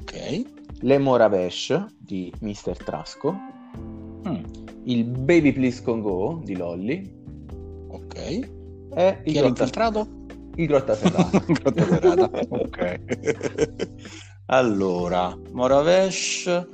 Ok. 0.00 0.42
le 0.80 0.98
Moravesh 0.98 1.86
di 1.98 2.32
Mr. 2.40 2.76
Trasco, 2.84 3.34
Mm, 4.28 4.42
il 4.90 5.04
Baby 5.04 5.52
Please 5.52 5.82
Con 5.82 6.00
Go 6.00 6.40
di 6.44 6.56
Lolly 6.56 7.08
ok. 7.88 8.16
e 8.16 9.20
il 9.24 9.32
Chi 9.32 9.32
Grotta, 9.32 9.64
il 10.56 10.66
Grotta 10.66 10.94
Ferrata. 10.94 11.44
Grotta 11.46 11.84
Ferrata. 11.84 12.30
ok. 12.48 13.00
allora, 14.46 15.36
Moravesh, 15.52 16.66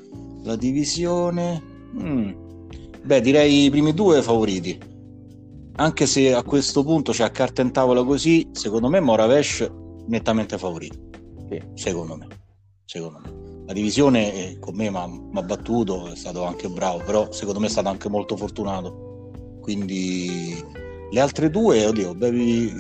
la 0.44 0.56
divisione. 0.56 1.62
Mm. 2.00 2.32
Beh, 3.04 3.20
direi 3.20 3.66
i 3.66 3.70
primi 3.70 3.92
due 3.92 4.23
favoriti. 4.23 4.78
Anche 5.78 6.06
se 6.06 6.32
a 6.32 6.42
questo 6.42 6.82
punto 6.82 7.12
c'è 7.12 7.23
a 7.23 7.30
carta 7.30 7.61
in 7.61 7.70
tavola 7.70 8.02
così, 8.02 8.49
secondo 8.52 8.88
me 8.88 8.99
Moravesh 8.99 9.70
nettamente 10.06 10.56
favorito. 10.56 10.96
Sì. 11.50 11.62
Secondo 11.75 12.16
me. 12.16 12.26
Secondo 12.87 13.20
me. 13.23 13.55
La 13.66 13.73
divisione 13.73 14.32
eh, 14.32 14.58
con 14.61 14.76
me 14.76 14.90
mi 14.90 15.38
ha 15.38 15.42
battuto, 15.42 16.06
è 16.12 16.16
stato 16.16 16.44
anche 16.44 16.68
bravo, 16.68 17.02
però 17.04 17.30
secondo 17.32 17.58
me 17.61 17.66
è 17.66 17.70
stato 17.70 17.88
anche 17.88 18.08
molto 18.08 18.37
fortunato. 18.37 19.30
Quindi 19.61 20.54
le 21.11 21.20
altre 21.20 21.50
due, 21.50 21.85
oddio, 21.85 22.14
bevi 22.14 22.73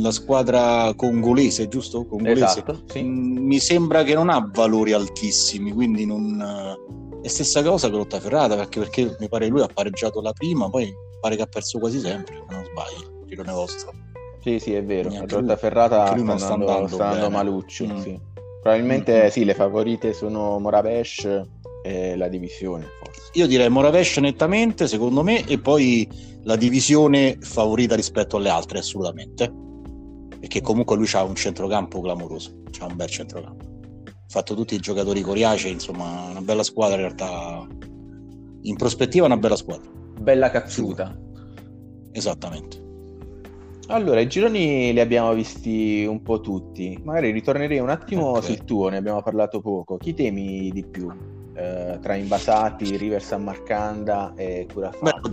la 0.00 0.10
squadra 0.10 0.92
congolese, 0.96 1.68
giusto? 1.68 2.06
Congolese. 2.06 2.42
Esatto, 2.44 2.82
sì. 2.86 3.02
Mm, 3.02 3.36
Mi 3.46 3.58
sembra 3.60 4.02
che 4.02 4.14
non 4.14 4.28
ha 4.30 4.50
valori 4.52 4.92
altissimi, 4.92 5.72
quindi 5.72 6.04
non... 6.06 6.90
È 7.22 7.28
stessa 7.28 7.62
cosa 7.62 7.88
con 7.88 8.04
Ferrata, 8.08 8.56
perché, 8.56 8.80
perché 8.80 9.16
mi 9.20 9.28
pare 9.28 9.46
lui 9.46 9.60
ha 9.62 9.68
pareggiato 9.72 10.20
la 10.20 10.32
prima, 10.32 10.68
poi 10.68 10.92
pare 11.20 11.36
che 11.36 11.42
ha 11.42 11.46
perso 11.46 11.78
quasi 11.78 12.00
sempre, 12.00 12.34
se 12.34 12.52
non 12.52 12.64
sbaglio, 12.64 13.24
girone 13.26 13.52
vostro. 13.52 13.92
Sì, 14.40 14.58
sì, 14.58 14.74
è 14.74 14.84
vero. 14.84 15.08
Lui- 15.08 15.56
Ferrata 15.56 16.06
sta 16.16 16.54
andando, 16.54 16.88
sta 16.88 17.04
andando 17.10 17.30
maluccio, 17.30 17.86
Mm. 17.86 17.96
sì. 18.00 18.20
Probabilmente 18.62 19.24
Mm. 19.24 19.28
sì, 19.28 19.44
le 19.44 19.54
favorite 19.54 20.12
sono 20.12 20.58
Moravesh 20.60 21.42
e 21.84 22.16
la 22.16 22.28
divisione, 22.28 22.86
forse. 23.02 23.30
Io 23.34 23.48
direi 23.48 23.68
Moravesh 23.68 24.18
nettamente, 24.18 24.86
secondo 24.86 25.24
me, 25.24 25.44
e 25.46 25.58
poi 25.58 26.08
la 26.44 26.54
divisione 26.54 27.36
favorita 27.40 27.96
rispetto 27.96 28.36
alle 28.36 28.50
altre, 28.50 28.78
assolutamente. 28.78 29.52
Perché 30.38 30.60
comunque 30.60 30.96
lui 30.96 31.08
ha 31.12 31.24
un 31.24 31.34
centrocampo 31.34 32.00
clamoroso, 32.00 32.62
c'ha 32.70 32.86
un 32.86 32.94
bel 32.96 33.08
centrocampo. 33.08 33.64
Ha 34.06 34.12
fatto 34.28 34.54
tutti 34.54 34.74
i 34.74 34.78
giocatori 34.78 35.20
coriacei, 35.22 35.72
insomma, 35.72 36.28
una 36.30 36.40
bella 36.40 36.62
squadra 36.62 36.94
in 36.96 37.02
realtà. 37.02 37.66
In 38.62 38.76
prospettiva 38.76 39.26
una 39.26 39.36
bella 39.36 39.56
squadra, 39.56 39.90
Bella 40.20 40.50
cazzuta. 40.50 41.18
esattamente. 42.12 42.81
Allora, 43.92 44.20
i 44.20 44.26
gironi 44.26 44.90
li 44.90 45.00
abbiamo 45.00 45.34
visti 45.34 46.06
un 46.06 46.22
po' 46.22 46.40
tutti. 46.40 46.98
Magari 47.04 47.30
ritornerei 47.30 47.78
un 47.78 47.90
attimo 47.90 48.30
Ok. 48.30 48.44
sul 48.44 48.64
tuo, 48.64 48.88
ne 48.88 48.96
abbiamo 48.96 49.20
parlato 49.20 49.60
poco. 49.60 49.98
Chi 49.98 50.14
temi 50.14 50.70
di 50.72 50.82
più? 50.82 51.12
Eh, 51.54 51.98
tra 52.00 52.14
Invasati, 52.14 52.96
River 52.96 53.22
San 53.22 53.44
Marcanda 53.44 54.32
e 54.34 54.64
Beh, 54.66 54.72
Curafato? 54.72 55.30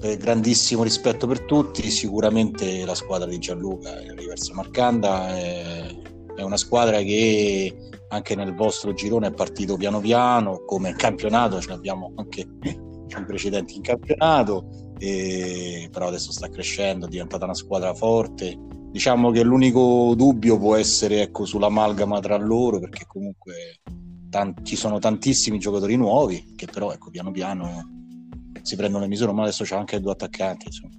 eh, 0.00 0.16
grandissimo 0.16 0.82
rispetto 0.82 1.28
per 1.28 1.42
tutti, 1.42 1.88
sicuramente 1.88 2.84
la 2.84 2.96
squadra 2.96 3.28
di 3.28 3.38
Gianluca, 3.38 4.00
il 4.00 4.18
Riverso 4.18 4.54
Marcanda, 4.54 5.36
è, 5.36 5.86
è 6.34 6.42
una 6.42 6.56
squadra 6.56 6.98
che 6.98 7.72
anche 8.08 8.34
nel 8.34 8.56
vostro 8.56 8.92
girone 8.92 9.28
è 9.28 9.32
partito 9.32 9.76
piano 9.76 10.00
piano, 10.00 10.64
come 10.66 10.88
in 10.88 10.96
campionato, 10.96 11.60
ce 11.60 11.68
l'abbiamo 11.68 12.12
anche 12.16 12.40
i 12.40 13.24
precedenti 13.24 13.76
in 13.76 13.82
campionato, 13.82 14.87
e- 14.98 15.88
però 15.90 16.08
adesso 16.08 16.32
sta 16.32 16.48
crescendo, 16.48 17.06
è 17.06 17.08
diventata 17.08 17.44
una 17.44 17.54
squadra 17.54 17.94
forte. 17.94 18.56
Diciamo 18.90 19.30
che 19.30 19.42
l'unico 19.42 20.14
dubbio 20.16 20.58
può 20.58 20.74
essere 20.76 21.22
ecco, 21.22 21.44
sull'amalgama 21.44 22.20
tra 22.20 22.36
loro, 22.36 22.80
perché 22.80 23.04
comunque 23.06 23.80
ci 24.62 24.76
sono 24.76 24.98
tantissimi 24.98 25.58
giocatori 25.58 25.96
nuovi, 25.96 26.54
che 26.56 26.66
però 26.66 26.92
ecco, 26.92 27.10
piano 27.10 27.30
piano 27.30 27.96
si 28.62 28.76
prendono 28.76 29.04
le 29.04 29.08
misure, 29.08 29.32
ma 29.32 29.42
adesso 29.42 29.64
c'è 29.64 29.76
anche 29.76 30.00
due 30.00 30.12
attaccanti. 30.12 30.66
Insomma. 30.66 30.92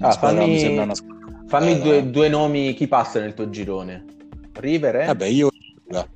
Ah, 0.00 0.12
fammi- 0.12 0.58
squadra. 0.58 0.92
Fammi 1.46 1.72
eh, 1.72 1.80
due, 1.80 2.10
due 2.10 2.28
nomi, 2.28 2.74
chi 2.74 2.86
passa 2.86 3.20
nel 3.20 3.34
tuo 3.34 3.48
girone? 3.48 4.04
River 4.52 4.96
e? 4.96 5.06
Vabbè, 5.06 5.26
io, 5.26 5.48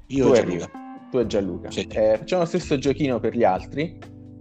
io 0.07 0.27
tu 0.27 0.33
e 0.33 0.35
Gianluca. 0.35 0.71
Tu 1.11 1.19
e 1.19 1.27
Gianluca. 1.27 1.71
Sì. 1.71 1.87
Eh, 1.91 2.17
facciamo 2.19 2.43
lo 2.43 2.49
stesso 2.49 2.79
giochino 2.79 3.19
per 3.19 3.37
gli 3.37 3.45
altri. 3.45 3.99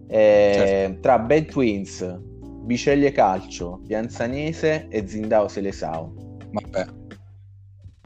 Eh, 0.07 0.51
Certo. 0.53 1.00
Tra 1.00 1.17
Bad 1.19 1.45
Twins, 1.45 2.19
Biceglie 2.61 3.11
Calcio, 3.11 3.81
Pianzanese 3.85 4.87
e 4.89 5.07
Zindao 5.07 5.47
Selesao. 5.47 6.13
Vabbè, 6.51 6.85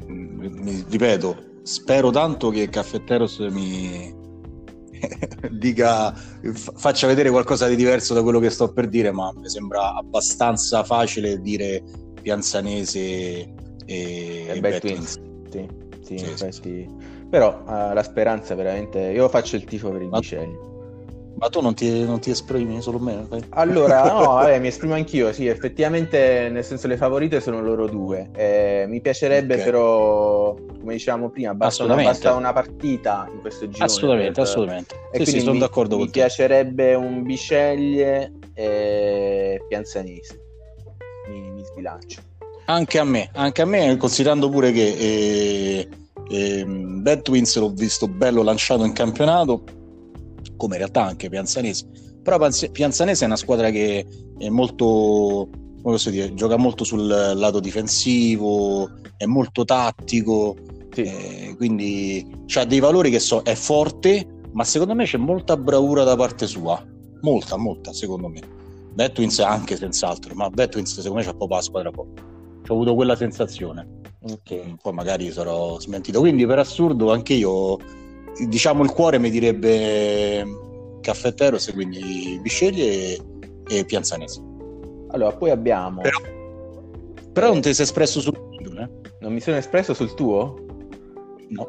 mi- 0.07 0.85
ripeto, 0.89 1.35
spero 1.63 2.09
tanto 2.12 2.50
che 2.50 2.69
Caffetteros 2.69 3.39
mi 3.39 4.13
dica, 5.51 6.12
fa- 6.13 6.74
faccia 6.75 7.07
vedere 7.07 7.29
qualcosa 7.29 7.67
di 7.67 7.75
diverso 7.75 8.13
da 8.13 8.21
quello 8.24 8.39
che 8.39 8.50
sto 8.50 8.71
per 8.71 8.88
dire, 8.88 9.12
ma 9.12 9.31
mi 9.35 9.50
sembra 9.50 9.93
abbastanza 9.95 10.83
facile 10.83 11.39
dire 11.39 11.83
Pianzanese 12.21 13.00
e, 13.00 13.47
E 13.85 14.47
e 14.47 14.59
Bad 14.59 14.79
Twins. 14.79 15.19
Sì, 15.50 15.67
sì, 16.01 16.17
Sì, 16.35 16.51
sì. 16.51 16.89
Però 17.29 17.63
eh, 17.67 17.93
la 17.93 18.03
speranza 18.03 18.55
veramente... 18.55 19.00
Io 19.00 19.27
faccio 19.29 19.55
il 19.55 19.65
tifo 19.65 19.91
per 19.91 20.01
i 20.01 20.07
Ma- 20.07 20.19
Biceglie. 20.19 20.75
Ma 21.38 21.50
tu 21.50 21.60
non 21.60 21.74
ti, 21.74 22.04
non 22.06 22.20
ti 22.20 22.30
esprimi 22.30 22.82
solo 22.82 22.98
me? 22.98 23.25
Fai- 23.27 23.44
Allora, 23.50 24.04
no, 24.12 24.20
vabbè, 24.36 24.60
mi 24.60 24.68
esprimo 24.68 24.94
anch'io, 24.94 25.34
sì, 25.34 25.48
effettivamente, 25.48 26.48
nel 26.50 26.63
senso 26.63 26.88
le 26.88 26.96
favorite 26.98 27.42
sono 27.42 27.62
loro 27.62 27.88
due. 27.88 28.30
Eh, 28.34 28.86
mi 28.88 29.01
piacerebbe 29.01 29.56
Ok. 29.56 29.63
però, 29.63 30.54
come 30.54 30.94
dicevamo 30.94 31.30
prima, 31.30 31.54
basta 31.54 31.86
basta 31.86 32.34
una 32.34 32.54
partita 32.54 33.30
in 33.34 33.42
questo 33.42 33.68
girone. 33.68 33.86
Assolutamente, 33.92 34.32
per- 34.34 34.44
assolutamente. 34.44 34.96
E 34.96 35.00
Sì, 35.00 35.15
sì, 35.18 35.24
quindi 35.24 35.39
sono 35.42 35.54
mi, 35.54 35.60
d'accordo 35.60 35.96
mi 35.98 36.01
con 36.04 36.12
te. 36.12 36.20
piacerebbe 36.20 36.94
un 36.96 37.24
Biceglie 37.24 38.32
e 38.54 39.62
Pianzanese. 39.68 40.39
Mi, 41.30 41.51
mi 41.51 41.63
sbilancio. 41.65 42.22
Anche 42.68 42.98
a 42.98 43.04
me, 43.04 43.30
anche 43.34 43.62
a 43.62 43.65
me, 43.65 43.96
considerando 43.98 44.50
pure 44.50 44.72
che 44.72 44.88
eh, 44.98 45.89
ehm, 46.30 47.01
Bad 47.04 47.22
Twins 47.22 47.58
l'ho 47.60 47.70
visto 47.70 48.08
bello 48.08 48.42
lanciato 48.42 48.86
in 48.86 48.94
campionato, 48.94 49.62
come 50.55 50.74
in 50.75 50.79
realtà 50.79 51.03
anche 51.03 51.29
Pianzanese. 51.29 51.88
Però 52.21 52.38
Pianzanese 52.71 53.24
è 53.24 53.27
una 53.27 53.35
squadra 53.35 53.69
che 53.69 54.05
è 54.38 54.50
molto, 54.50 55.50
dire, 56.09 56.33
gioca 56.33 56.57
molto 56.57 56.83
sul 56.83 57.07
lato 57.07 57.59
difensivo, 57.59 58.89
è 59.17 59.25
molto 59.25 59.63
tattico, 59.63 60.55
Sì, 60.91 61.01
eh, 61.01 61.53
quindi 61.57 62.25
ha 62.55 62.65
dei 62.65 62.79
valori 62.79 63.09
che 63.09 63.19
so, 63.19 63.41
è 63.43 63.53
forte, 63.53 64.25
ma 64.53 64.63
secondo 64.63 64.95
me 64.95 65.03
c'è 65.03 65.17
molta 65.17 65.57
bravura 65.57 66.03
da 66.03 66.15
parte 66.15 66.47
sua, 66.47 66.81
molta, 67.21 67.57
molta 67.57 67.93
secondo 67.93 68.29
me. 68.29 68.41
Bad 68.93 69.12
Twins 69.12 69.39
anche 69.39 69.75
senz'altro, 69.75 70.33
ma 70.35 70.50
Bad 70.50 70.69
Twins 70.69 70.95
secondo 70.95 71.17
me 71.17 71.24
c'ha 71.24 71.33
proprio 71.33 71.57
la 71.57 71.63
squadra 71.63 71.91
forte. 71.91 72.21
Ho 72.67 72.74
avuto 72.74 72.95
quella 72.95 73.15
sensazione, 73.15 73.85
ok. 74.21 74.75
poi 74.81 74.93
magari 74.93 75.31
sarò 75.31 75.77
smentito. 75.79 76.21
Quindi 76.21 76.45
per 76.45 76.59
assurdo 76.59 77.12
anche 77.12 77.33
io, 77.33 77.77
diciamo 78.48 78.84
il 78.84 78.92
cuore 78.92 79.18
mi 79.20 79.30
direbbe 79.30 80.46
Caffetteros, 81.01 81.72
quindi 81.74 82.39
Bisceglie 82.42 83.18
e 83.68 83.86
Pianzanese. 83.86 84.42
Allora, 85.10 85.36
poi 85.36 85.50
abbiamo... 85.51 86.01
Però, 86.01 86.20
però 87.32 87.48
non 87.51 87.62
ti 87.62 87.74
sei 87.74 87.86
espresso 87.86 88.20
sul 88.20 88.34
tuo, 88.34 88.80
eh? 88.80 88.89
Non 89.20 89.34
mi 89.34 89.39
sono 89.39 89.58
espresso 89.58 89.94
sul 89.94 90.13
tuo? 90.13 90.65
No. 91.50 91.68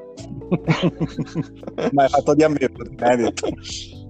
Ma 1.92 2.02
hai 2.02 2.08
fatto 2.08 2.34
di 2.34 2.42
a 2.42 2.48
me, 2.48 2.58
hai 2.98 3.16
detto. 3.16 3.48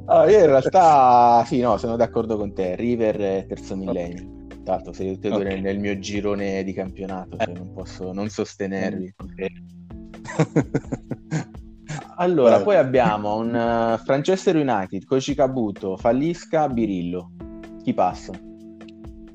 Ah, 0.06 0.30
io 0.30 0.38
in 0.38 0.46
realtà 0.46 1.44
sì, 1.44 1.60
no, 1.60 1.76
sono 1.76 1.96
d'accordo 1.96 2.36
con 2.36 2.54
te. 2.54 2.76
River 2.76 3.20
e 3.20 3.46
terzo 3.48 3.76
millennio. 3.76 4.34
Tanto 4.64 4.92
siete 4.92 5.14
tutti 5.14 5.26
e 5.26 5.30
due 5.30 5.60
nel, 5.60 5.78
mio 5.78 5.98
girone 5.98 6.62
di 6.64 6.72
campionato, 6.72 7.38
Eh. 7.38 7.52
non 7.52 7.72
posso 7.72 8.12
non 8.12 8.28
sostenervi. 8.28 9.14
Ok. 9.16 9.46
Allora, 12.18 12.56
Vai. 12.56 12.64
poi 12.64 12.76
abbiamo 12.76 13.36
un 13.36 13.54
eh, 13.54 14.00
Manchester 14.06 14.56
United, 14.56 15.04
Koichi 15.04 15.34
Kabuto, 15.34 15.96
Fallisca, 15.96 16.66
Birillo. 16.68 17.32
Chi 17.82 17.92
passa? 17.92 18.32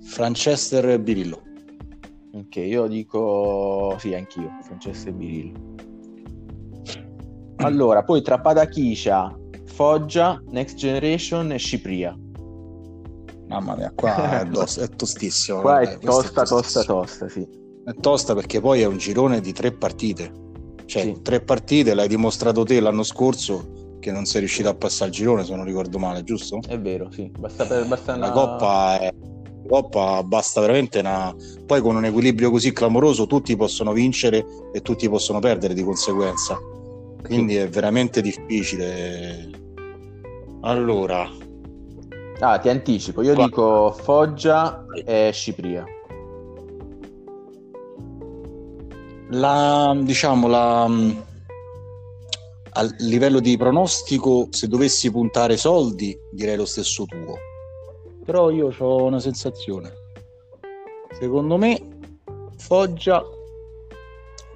Franchester 0.01 0.99
Birillo. 0.99 1.43
Ok, 2.33 2.55
io 2.55 2.87
dico 2.87 3.95
sì, 3.99 4.15
anch'io, 4.15 4.57
Francesco 4.61 5.09
e 5.09 5.13
Birillo. 5.13 5.59
Allora, 7.61 8.03
poi 8.03 8.23
tra 8.23 8.39
Padachiscia, 8.39 9.37
Foggia, 9.65 10.41
Next 10.49 10.75
Generation 10.75 11.51
e 11.51 11.59
Cipria. 11.59 12.17
Mamma 13.47 13.75
mia, 13.75 13.91
qua 13.93 14.39
è, 14.39 14.45
dos- 14.49 14.79
è 14.79 14.87
tostissimo. 14.89 15.61
Qua 15.61 15.81
è 15.81 15.99
tosta, 15.99 16.41
tosta, 16.41 16.55
tostissimo. 16.55 17.01
tosta, 17.01 17.29
sì. 17.29 17.47
È 17.85 17.93
tosta 17.93 18.33
perché 18.33 18.59
poi 18.59 18.81
è 18.81 18.85
un 18.85 18.97
girone 18.97 19.39
di 19.39 19.53
tre 19.53 19.71
partite. 19.71 20.49
Cioè, 20.91 21.03
Sì. 21.03 21.21
tre 21.21 21.39
partite 21.39 21.93
l'hai 21.93 22.09
dimostrato 22.09 22.65
te 22.65 22.81
l'anno 22.81 23.03
scorso 23.03 23.95
che 24.01 24.11
non 24.11 24.25
sei 24.25 24.41
riuscito 24.41 24.67
a 24.67 24.75
passare 24.75 25.09
il 25.09 25.15
girone, 25.15 25.45
se 25.45 25.55
non 25.55 25.63
ricordo 25.63 25.97
male, 25.97 26.21
giusto? 26.25 26.59
È 26.67 26.77
vero, 26.77 27.09
sì. 27.09 27.31
Basta, 27.39 27.65
per, 27.65 27.87
basta 27.87 28.17
La 28.17 28.25
una... 28.25 28.31
coppa 28.33 28.99
è 28.99 29.05
la 29.05 29.69
coppa 29.69 30.21
basta 30.23 30.59
veramente 30.59 30.99
una 30.99 31.33
poi 31.65 31.79
con 31.79 31.95
un 31.95 32.03
equilibrio 32.03 32.51
così 32.51 32.73
clamoroso 32.73 33.25
tutti 33.25 33.55
possono 33.55 33.93
vincere 33.93 34.43
e 34.73 34.81
tutti 34.81 35.07
possono 35.07 35.39
perdere 35.39 35.73
di 35.73 35.83
conseguenza 35.83 36.59
quindi 37.23 37.55
è 37.55 37.69
veramente 37.69 38.21
difficile 38.21 39.49
allora 40.61 41.29
Ah, 42.39 42.57
ti 42.57 42.67
anticipo, 42.69 43.21
io 43.21 43.35
Qua- 43.35 43.45
dico 43.45 43.91
Foggia 43.91 44.83
e 45.05 45.29
Cipria. 45.31 45.85
La 49.31 49.95
diciamo 50.01 50.47
la 50.47 50.89
a 52.73 52.87
livello 52.99 53.39
di 53.41 53.57
pronostico 53.57 54.47
se 54.49 54.67
dovessi 54.67 55.11
puntare 55.11 55.57
soldi 55.57 56.17
direi 56.31 56.55
lo 56.55 56.65
stesso 56.65 57.05
tuo. 57.05 57.35
Però 58.23 58.49
io 58.49 58.73
ho 58.77 59.03
una 59.03 59.19
sensazione. 59.19 59.91
Secondo 61.19 61.57
me 61.57 61.81
Foggia 62.57 63.21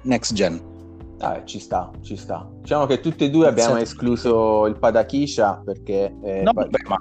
next 0.02 0.32
gen. 0.32 0.74
Ah, 1.18 1.44
ci 1.44 1.58
sta, 1.58 1.90
ci 2.02 2.16
sta. 2.16 2.48
Diciamo 2.60 2.86
che 2.86 3.00
tutti 3.00 3.24
e 3.24 3.30
due 3.30 3.48
abbiamo 3.48 3.76
escluso 3.76 4.66
il 4.66 4.78
Padachiscia 4.78 5.60
perché... 5.64 6.14
eh, 6.22 6.42
No, 6.42 6.52
vabbè, 6.54 6.78
ma 6.88 6.96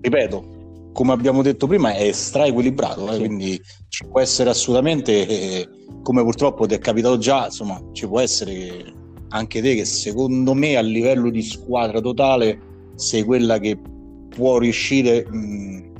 ripeto, 0.00 0.51
come 0.92 1.12
abbiamo 1.12 1.42
detto 1.42 1.66
prima, 1.66 1.92
è 1.94 2.12
stra 2.12 2.46
equilibrato, 2.46 3.08
eh, 3.08 3.12
Sì. 3.14 3.18
quindi 3.18 3.60
ci 3.88 4.04
può 4.06 4.20
essere 4.20 4.50
assolutamente, 4.50 5.26
eh, 5.26 5.68
come 6.02 6.22
purtroppo 6.22 6.66
ti 6.66 6.74
è 6.74 6.78
capitato 6.78 7.18
già, 7.18 7.46
insomma, 7.46 7.80
ci 7.92 8.06
può 8.06 8.20
essere 8.20 8.52
che 8.54 8.92
anche 9.30 9.62
te 9.62 9.74
che 9.74 9.84
secondo 9.86 10.52
me 10.52 10.76
a 10.76 10.82
livello 10.82 11.30
di 11.30 11.40
squadra 11.42 12.00
totale 12.00 12.60
sei 12.96 13.22
quella 13.22 13.58
che 13.58 13.78
può 14.28 14.58
riuscire 14.58 15.26
mh, 15.26 15.90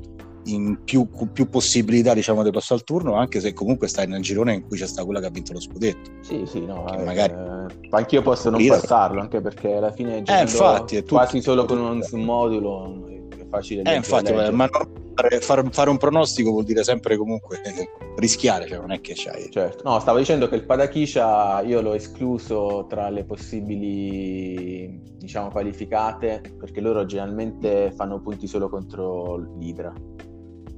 in 0.44 0.78
più, 0.84 1.08
più 1.32 1.48
possibilità 1.48 2.12
diciamo 2.14 2.42
di 2.42 2.50
passare 2.50 2.80
al 2.80 2.84
turno, 2.84 3.14
anche 3.14 3.40
se 3.40 3.52
comunque 3.54 3.88
stai 3.88 4.06
nel 4.06 4.20
girone 4.22 4.54
in 4.54 4.66
cui 4.66 4.76
c'è 4.76 4.86
sta 4.86 5.04
quella 5.04 5.20
che 5.20 5.26
ha 5.26 5.30
vinto 5.30 5.52
lo 5.52 5.60
scudetto. 5.60 6.10
Sì, 6.20 6.42
sì, 6.46 6.64
no, 6.66 6.84
eh, 6.92 7.02
magari- 7.04 7.32
eh, 7.32 7.74
anch'io 7.90 8.22
posso 8.22 8.50
non 8.50 8.66
passarlo, 8.66 9.20
anche 9.20 9.40
perché 9.40 9.74
alla 9.74 9.92
fine 9.92 10.22
giocando 10.22 10.50
infatti, 10.50 10.96
è 10.96 11.00
tutto- 11.00 11.14
quasi 11.14 11.40
solo 11.40 11.64
con 11.64 11.78
un, 11.78 12.00
modulo 12.24 13.06
è 13.08 13.21
facile 13.52 13.82
Eh, 13.82 13.94
infatti, 13.96 14.32
leggere. 14.32 14.50
ma 14.52 14.66
non- 14.66 15.40
fare, 15.70 15.90
un 15.90 15.98
pronostico 15.98 16.50
vuol 16.50 16.64
dire 16.64 16.82
sempre 16.82 17.16
comunque 17.18 17.60
rischiare, 18.16 18.66
cioè 18.66 18.78
non 18.78 18.90
è 18.92 19.00
che 19.00 19.12
c'hai. 19.14 19.50
Certo, 19.50 19.82
no, 19.88 19.98
stavo 20.00 20.18
dicendo 20.18 20.48
che 20.48 20.54
il 20.56 20.64
Padachiscia 20.64 21.60
io 21.60 21.80
l'ho 21.82 21.92
escluso 21.92 22.86
tra 22.88 23.10
le 23.10 23.24
possibili, 23.24 25.00
diciamo, 25.18 25.50
qualificate, 25.50 26.40
perché 26.58 26.80
loro 26.80 27.04
generalmente 27.04 27.92
fanno 27.94 28.20
punti 28.20 28.46
solo 28.46 28.68
contro 28.70 29.36
l'Idra. 29.58 29.92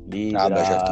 L'Idra, 0.08 0.42
Ah, 0.42 0.50
beh, 0.50 0.64
certo, 0.64 0.90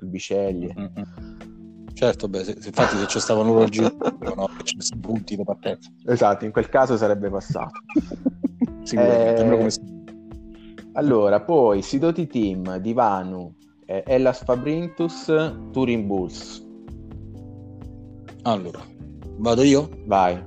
il 0.00 0.08
Bicelli. 0.08 0.74
Mm-mm. 0.76 1.92
Certo, 1.94 2.28
beh, 2.28 2.44
se- 2.44 2.56
infatti 2.64 2.96
se 2.96 3.06
ci 3.06 3.20
stavano 3.20 3.48
loro 3.50 3.62
al 3.62 3.70
giro, 3.70 3.90
no, 4.36 4.48
sono 4.78 5.00
punti 5.00 5.36
di 5.36 5.44
partenza. 5.44 5.90
Esatto, 6.06 6.44
in 6.44 6.50
quel 6.52 6.68
caso 6.68 6.96
sarebbe 6.96 7.30
passato. 7.30 7.70
Sicuramente, 8.82 9.42
Eh, 9.42 9.44
come 9.44 9.70
Allora, 10.98 11.40
poi 11.40 11.80
Sidoti 11.80 12.26
Team, 12.26 12.78
Divanu, 12.78 13.54
eh, 13.86 14.02
Hellas 14.04 14.42
Fabrintus, 14.42 15.32
Turin 15.70 16.08
Bulls. 16.08 16.66
Allora, 18.42 18.80
vado 19.36 19.62
io? 19.62 19.88
Vai, 20.06 20.44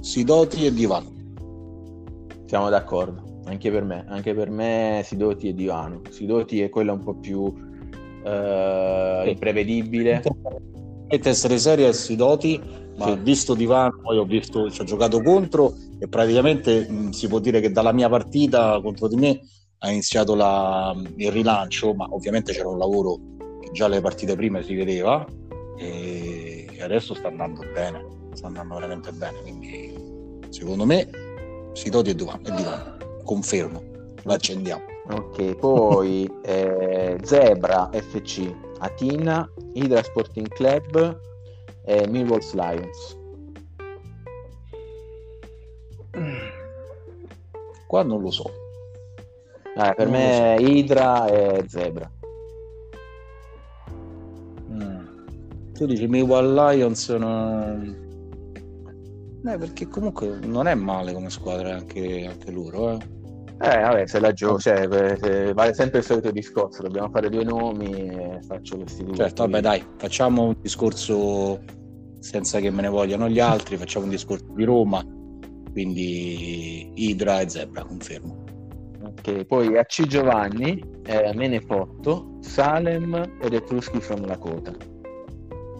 Sidoti 0.00 0.66
e 0.66 0.72
Divano. 0.72 1.12
siamo 2.46 2.68
d'accordo. 2.68 3.42
Anche 3.44 3.70
per 3.70 3.84
me, 3.84 4.04
anche 4.08 4.34
per 4.34 4.50
me 4.50 5.02
Sidoti 5.04 5.50
e 5.50 5.54
Divano. 5.54 6.00
Sidoti 6.10 6.60
è 6.60 6.68
quella 6.68 6.92
un 6.92 7.04
po' 7.04 7.14
più 7.14 7.54
eh, 8.24 9.22
imprevedibile. 9.24 10.20
Dovete 10.20 11.28
essere 11.28 11.58
seri 11.58 11.84
a 11.84 11.92
Sidoti, 11.92 12.60
ho 12.98 13.16
visto 13.16 13.54
Divano, 13.54 13.92
poi 14.02 14.18
ho 14.18 14.24
visto, 14.24 14.70
ci 14.70 14.80
ho 14.80 14.84
giocato 14.84 15.22
contro 15.22 15.74
e 15.98 16.08
praticamente 16.08 16.88
mh, 16.88 17.10
si 17.10 17.28
può 17.28 17.38
dire 17.38 17.60
che 17.60 17.70
dalla 17.70 17.92
mia 17.92 18.08
partita 18.08 18.80
contro 18.80 19.08
di 19.08 19.16
me 19.16 19.40
ha 19.78 19.90
iniziato 19.90 20.34
la- 20.34 20.94
il 21.16 21.30
rilancio, 21.30 21.94
ma 21.94 22.06
ovviamente 22.10 22.52
c'era 22.52 22.68
un 22.68 22.78
lavoro 22.78 23.18
che 23.60 23.70
già 23.72 23.86
le 23.88 24.00
partite 24.00 24.34
prime 24.34 24.62
si 24.62 24.74
vedeva 24.74 25.24
e 25.76 26.66
adesso 26.80 27.14
sta 27.14 27.28
andando 27.28 27.62
bene, 27.72 28.04
sta 28.32 28.46
andando 28.48 28.74
veramente 28.74 29.12
bene, 29.12 29.40
quindi 29.42 29.94
secondo 30.48 30.84
me 30.84 31.08
Sidoti 31.72 32.10
e 32.10 32.14
Divano, 32.14 32.40
e 32.44 32.50
Divano. 32.52 32.96
confermo, 33.24 33.82
lo 34.22 34.32
accendiamo. 34.32 34.82
Ok, 35.10 35.54
poi 35.56 36.28
eh, 36.42 37.16
Zebra 37.22 37.88
FC, 37.92 38.52
Atina, 38.80 39.48
Hydra 39.74 40.02
Sporting 40.02 40.48
Club 40.48 41.18
e 41.88 42.06
Millwall's 42.06 42.52
Lions. 42.52 43.16
Qua 47.86 48.02
non 48.02 48.20
lo 48.20 48.30
so. 48.30 48.44
Eh, 49.74 49.94
per 49.94 50.08
Non 50.08 50.10
me 50.10 50.56
Hydra 50.60 51.26
e 51.28 51.64
Zebra. 51.66 52.10
Mm. 54.70 55.06
Tu 55.72 55.86
dici 55.86 56.06
Millwall 56.06 56.52
Lions 56.52 57.08
non... 57.08 58.06
Eh, 59.46 59.56
perché 59.56 59.88
comunque 59.88 60.40
non 60.44 60.66
è 60.66 60.74
male 60.74 61.14
come 61.14 61.30
squadra 61.30 61.74
anche, 61.74 62.26
anche 62.26 62.50
loro, 62.50 62.90
eh. 62.90 63.16
Eh, 63.60 63.80
vabbè, 63.80 64.06
se 64.06 64.20
la 64.20 64.32
gioco, 64.32 64.58
cioè, 64.58 64.86
eh, 65.22 65.52
vale 65.54 65.74
sempre 65.74 66.00
il 66.00 66.04
solito 66.04 66.30
discorso, 66.30 66.82
dobbiamo 66.82 67.08
fare 67.08 67.28
due 67.28 67.44
nomi 67.44 67.92
e 67.92 68.40
faccio 68.46 68.76
questi 68.76 69.04
due. 69.04 69.16
Certo, 69.16 69.42
vabbè, 69.42 69.60
dai, 69.60 69.84
facciamo 69.96 70.44
un 70.44 70.56
discorso 70.60 71.60
senza 72.18 72.60
che 72.60 72.70
me 72.70 72.82
ne 72.82 72.88
vogliano 72.88 73.28
gli 73.28 73.40
altri, 73.40 73.76
facciamo 73.76 74.04
un 74.04 74.10
discorso 74.10 74.46
di 74.54 74.64
Roma, 74.64 75.04
quindi 75.72 76.90
Idra 76.94 77.40
e 77.40 77.48
Zebra, 77.48 77.84
confermo. 77.84 78.44
Ok, 79.02 79.44
poi 79.44 79.76
AC 79.78 80.06
Giovanni, 80.06 80.82
eh, 81.04 81.32
Menefotto, 81.34 82.38
Salem 82.40 83.38
ed 83.40 83.52
Etruschi 83.52 84.00
from 84.00 84.26
Lakota. 84.26 84.74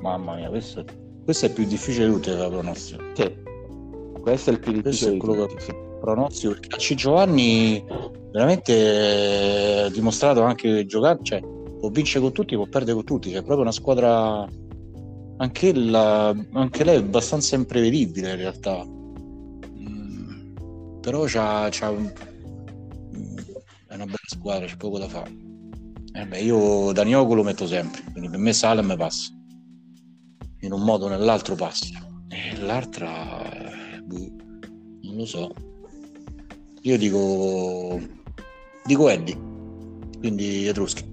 Mamma 0.01 0.37
mia, 0.37 0.48
questo, 0.48 0.85
questo 1.24 1.46
è 1.46 1.53
più 1.53 1.64
difficile 1.66 2.07
di 2.07 2.12
tutte 2.12 2.35
la 2.35 2.48
pronostica. 2.48 3.03
Sì, 3.14 3.35
questo 4.20 4.51
è 4.51 4.53
il 4.53 4.61
più 4.61 4.72
difficile 4.72 5.12
di 5.12 5.18
quello 5.18 5.46
tutti, 5.46 5.55
che 5.57 5.61
sì. 5.62 5.74
pronostico 6.01 6.53
perché 6.53 6.77
C. 6.77 6.94
Giovanni 6.94 7.85
veramente 8.31 9.83
ha 9.85 9.90
dimostrato 9.90 10.42
anche 10.42 10.87
giocare, 10.87 11.18
cioè 11.22 11.40
può 11.40 11.88
vincere 11.90 12.20
con 12.20 12.33
tutti, 12.33 12.55
può 12.55 12.66
perdere 12.66 12.94
con 12.94 13.05
tutti, 13.05 13.31
c'è 13.31 13.38
proprio 13.38 13.62
una 13.62 13.72
squadra 13.72 14.46
anche, 15.38 15.72
la- 15.74 16.35
anche 16.53 16.85
lei 16.85 16.96
è 16.96 16.98
abbastanza 16.98 17.57
imprevedibile 17.57 18.31
in 18.31 18.37
realtà. 18.37 18.85
Mm, 18.85 21.01
però 21.01 21.24
c'ha, 21.27 21.68
c'ha 21.70 21.92
è 23.88 23.94
una 23.94 24.05
bella 24.05 24.18
squadra, 24.27 24.66
c'è 24.66 24.77
poco 24.77 24.98
da 24.98 25.09
fare. 25.09 25.35
Eh 26.12 26.27
beh, 26.27 26.40
io 26.40 26.92
Danioco 26.92 27.35
lo 27.35 27.42
metto 27.42 27.66
sempre, 27.66 28.03
quindi 28.12 28.29
per 28.29 28.38
me 28.38 28.53
Salem 28.53 28.94
passa. 28.96 29.33
In 30.61 30.72
un 30.72 30.83
modo 30.83 31.07
o 31.07 31.09
nell'altro 31.09 31.55
passa. 31.55 31.87
E 32.29 32.59
l'altra, 32.59 33.42
boh, 34.05 34.31
non 35.03 35.16
lo 35.16 35.24
so. 35.24 35.51
Io 36.83 36.98
dico, 36.98 37.98
dico 38.85 39.09
Eddie. 39.09 39.38
quindi 40.18 40.66
Etruschi. 40.66 41.05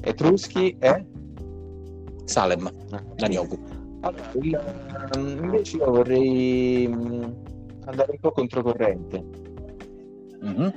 Etruschi 0.00 0.76
e? 0.78 1.06
Salem, 2.28 2.70
la 3.16 3.26
Nioku. 3.26 3.58
Allora, 4.00 4.30
um, 5.16 5.44
invece 5.44 5.76
io 5.78 5.90
vorrei 5.90 6.86
um, 6.86 7.34
andare 7.86 8.10
un 8.12 8.18
po' 8.20 8.30
controcorrente. 8.32 9.24
Mhm. 10.42 10.72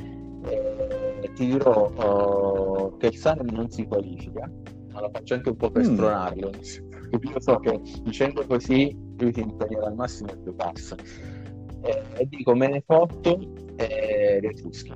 Eh, 0.46 1.30
ti 1.36 1.46
dirò 1.46 1.92
uh, 1.92 2.98
che 2.98 3.08
il 3.08 3.18
Salem 3.18 3.50
non 3.52 3.70
si 3.70 3.86
qualifica, 3.86 4.50
ma 4.92 5.02
lo 5.02 5.10
faccio 5.12 5.34
anche 5.36 5.50
un 5.50 5.56
po' 5.58 5.70
per 5.70 5.84
Mm. 5.84 5.94
spronarlo. 5.94 6.50
Perché 7.12 7.28
io 7.28 7.42
so 7.42 7.60
che 7.60 7.80
dicendo 8.04 8.46
così 8.48 8.98
lui 9.18 9.34
si 9.34 9.42
impegnerà 9.42 9.88
al 9.88 9.96
massimo 9.96 10.32
il 10.32 10.42
tuo 10.42 10.54
pass. 10.54 10.96
Eh, 11.82 12.02
e 12.18 12.28
dico 12.28 12.56
me 12.56 12.68
ne 12.70 12.82
fotto 12.86 13.40
e 13.76 14.40
Etruschi. 14.42 14.94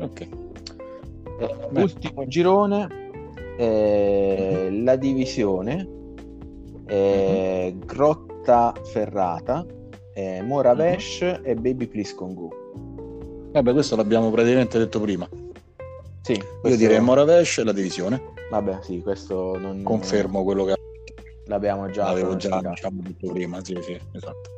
Ok. 0.00 0.20
Eh, 0.20 1.68
ultimo 1.80 2.26
girone, 2.26 3.07
eh, 3.58 4.68
la 4.84 4.94
divisione, 4.94 5.88
eh, 6.86 7.76
Grotta 7.84 8.72
Ferrata, 8.84 9.66
eh, 10.14 10.42
Moravesh 10.42 11.40
e 11.42 11.54
Baby 11.56 11.86
Please 11.88 12.14
con 12.14 12.34
Go. 12.34 12.48
Vabbè, 13.52 13.72
questo 13.72 13.96
l'abbiamo 13.96 14.30
praticamente 14.30 14.78
detto 14.78 15.00
prima. 15.00 15.28
Sì, 16.22 16.32
Io 16.34 16.44
questo- 16.60 16.78
direi 16.78 17.00
Moravesh 17.00 17.58
e 17.58 17.64
la 17.64 17.72
divisione. 17.72 18.22
Vabbè, 18.50 18.78
sì, 18.82 19.00
questo 19.02 19.58
non 19.58 19.82
Confermo 19.82 20.44
quello 20.44 20.64
che 20.64 20.74
l'abbiamo 21.46 21.90
già 21.90 22.06
avevo 22.06 22.36
già 22.36 22.60
diciamo, 22.60 23.00
detto 23.02 23.32
prima. 23.32 23.62
Sì, 23.64 23.76
sì, 23.82 23.98
esatto. 24.12 24.50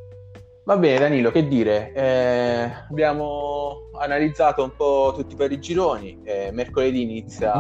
Va 0.65 0.77
bene, 0.77 0.99
Danilo, 0.99 1.31
che 1.31 1.49
dire? 1.49 1.93
Eh, 1.95 2.71
abbiamo 2.91 3.89
analizzato 3.99 4.63
un 4.63 4.73
po' 4.77 5.13
tutti 5.17 5.35
per 5.35 5.51
i 5.53 5.59
gironi. 5.59 6.21
eh, 6.23 6.51
mercoledì 6.53 7.03
inizia 7.03 7.55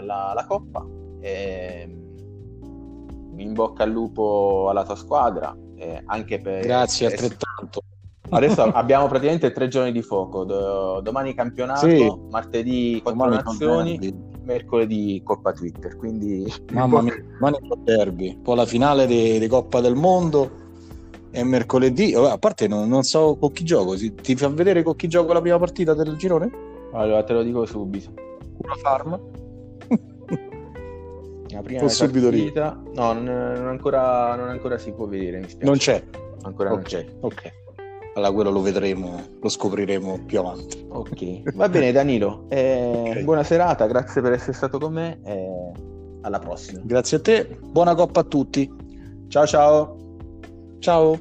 Mhm. 0.00 0.06
la, 0.06 0.32
la 0.34 0.44
Coppa. 0.46 0.84
eh, 1.20 1.88
in 3.38 3.52
bocca 3.52 3.82
al 3.82 3.90
lupo 3.90 4.66
alla 4.68 4.84
tua 4.84 4.96
squadra. 4.96 5.54
eh, 5.78 6.02
anche 6.06 6.40
per 6.40 6.64
Grazie 6.64 7.06
eh, 7.06 7.10
altrettanto. 7.10 7.80
Adesso 8.30 8.62
abbiamo 8.72 9.06
praticamente 9.08 9.52
tre 9.52 9.68
giorni 9.68 9.92
di 9.92 10.00
fuoco. 10.02 10.44
Do- 10.44 11.00
domani 11.02 11.34
campionato, 11.34 11.86
Sì. 11.86 12.10
martedì 12.30 13.02
nazioni, 13.04 13.98
derby. 13.98 14.22
mercoledì 14.42 15.20
Coppa 15.22 15.52
Twitter. 15.52 15.96
Quindi 15.96 16.50
Mamma 16.72 17.02
mia, 17.02 17.14
domani 17.38 17.58
derby. 17.84 18.38
Poi 18.40 18.56
la 18.56 18.64
finale 18.64 19.06
di 19.06 19.46
Coppa 19.48 19.80
del 19.82 19.94
Mondo 19.96 20.64
è 21.30 21.42
mercoledì. 21.42 22.14
A 22.14 22.38
parte 22.38 22.66
non, 22.68 22.88
non 22.88 23.02
so 23.02 23.36
con 23.36 23.52
chi 23.52 23.64
gioco. 23.64 23.96
Si- 23.96 24.14
ti 24.14 24.36
fa 24.36 24.48
vedere 24.48 24.82
con 24.82 24.96
chi 24.96 25.08
gioco 25.08 25.32
la 25.32 25.40
prima 25.40 25.58
partita 25.58 25.94
del 25.94 26.16
girone? 26.16 26.50
Allora 26.92 27.22
te 27.24 27.32
lo 27.32 27.42
dico 27.42 27.64
subito. 27.66 28.10
Una 28.58 28.74
farm? 28.74 29.20
La 31.50 31.62
prima 31.62 31.80
Con 31.80 31.88
subito 31.90 32.28
lì. 32.28 32.50
partita, 32.50 32.80
no, 32.94 33.12
non, 33.12 33.24
non 33.24 33.66
ancora, 33.68 34.34
non 34.34 34.48
ancora 34.48 34.76
si 34.78 34.92
può 34.92 35.06
vedere. 35.06 35.46
Non 35.60 35.76
c'è. 35.76 36.02
Ancora 36.42 36.70
non 36.70 36.80
Ok, 36.80 36.84
c'è. 36.84 37.06
ok. 37.20 37.52
Allora 38.14 38.32
quello 38.32 38.50
lo 38.50 38.60
vedremo, 38.62 39.20
lo 39.40 39.48
scopriremo 39.48 40.24
più 40.26 40.38
avanti. 40.40 40.86
Ok, 40.88 41.54
va 41.54 41.68
bene 41.68 41.92
Danilo. 41.92 42.46
eh, 42.50 43.12
Ok. 43.14 43.22
Buona 43.24 43.44
serata, 43.44 43.86
grazie 43.86 44.20
per 44.22 44.32
essere 44.32 44.52
stato 44.54 44.78
con 44.78 44.92
me. 44.92 45.20
E 45.24 45.72
alla 46.22 46.38
prossima. 46.40 46.80
Grazie 46.82 47.18
a 47.18 47.20
te, 47.20 47.58
buona 47.62 47.94
coppa 47.94 48.20
a 48.20 48.24
tutti. 48.24 48.70
Ciao 49.28 49.46
ciao. 49.46 49.95
Ciao. 50.80 51.20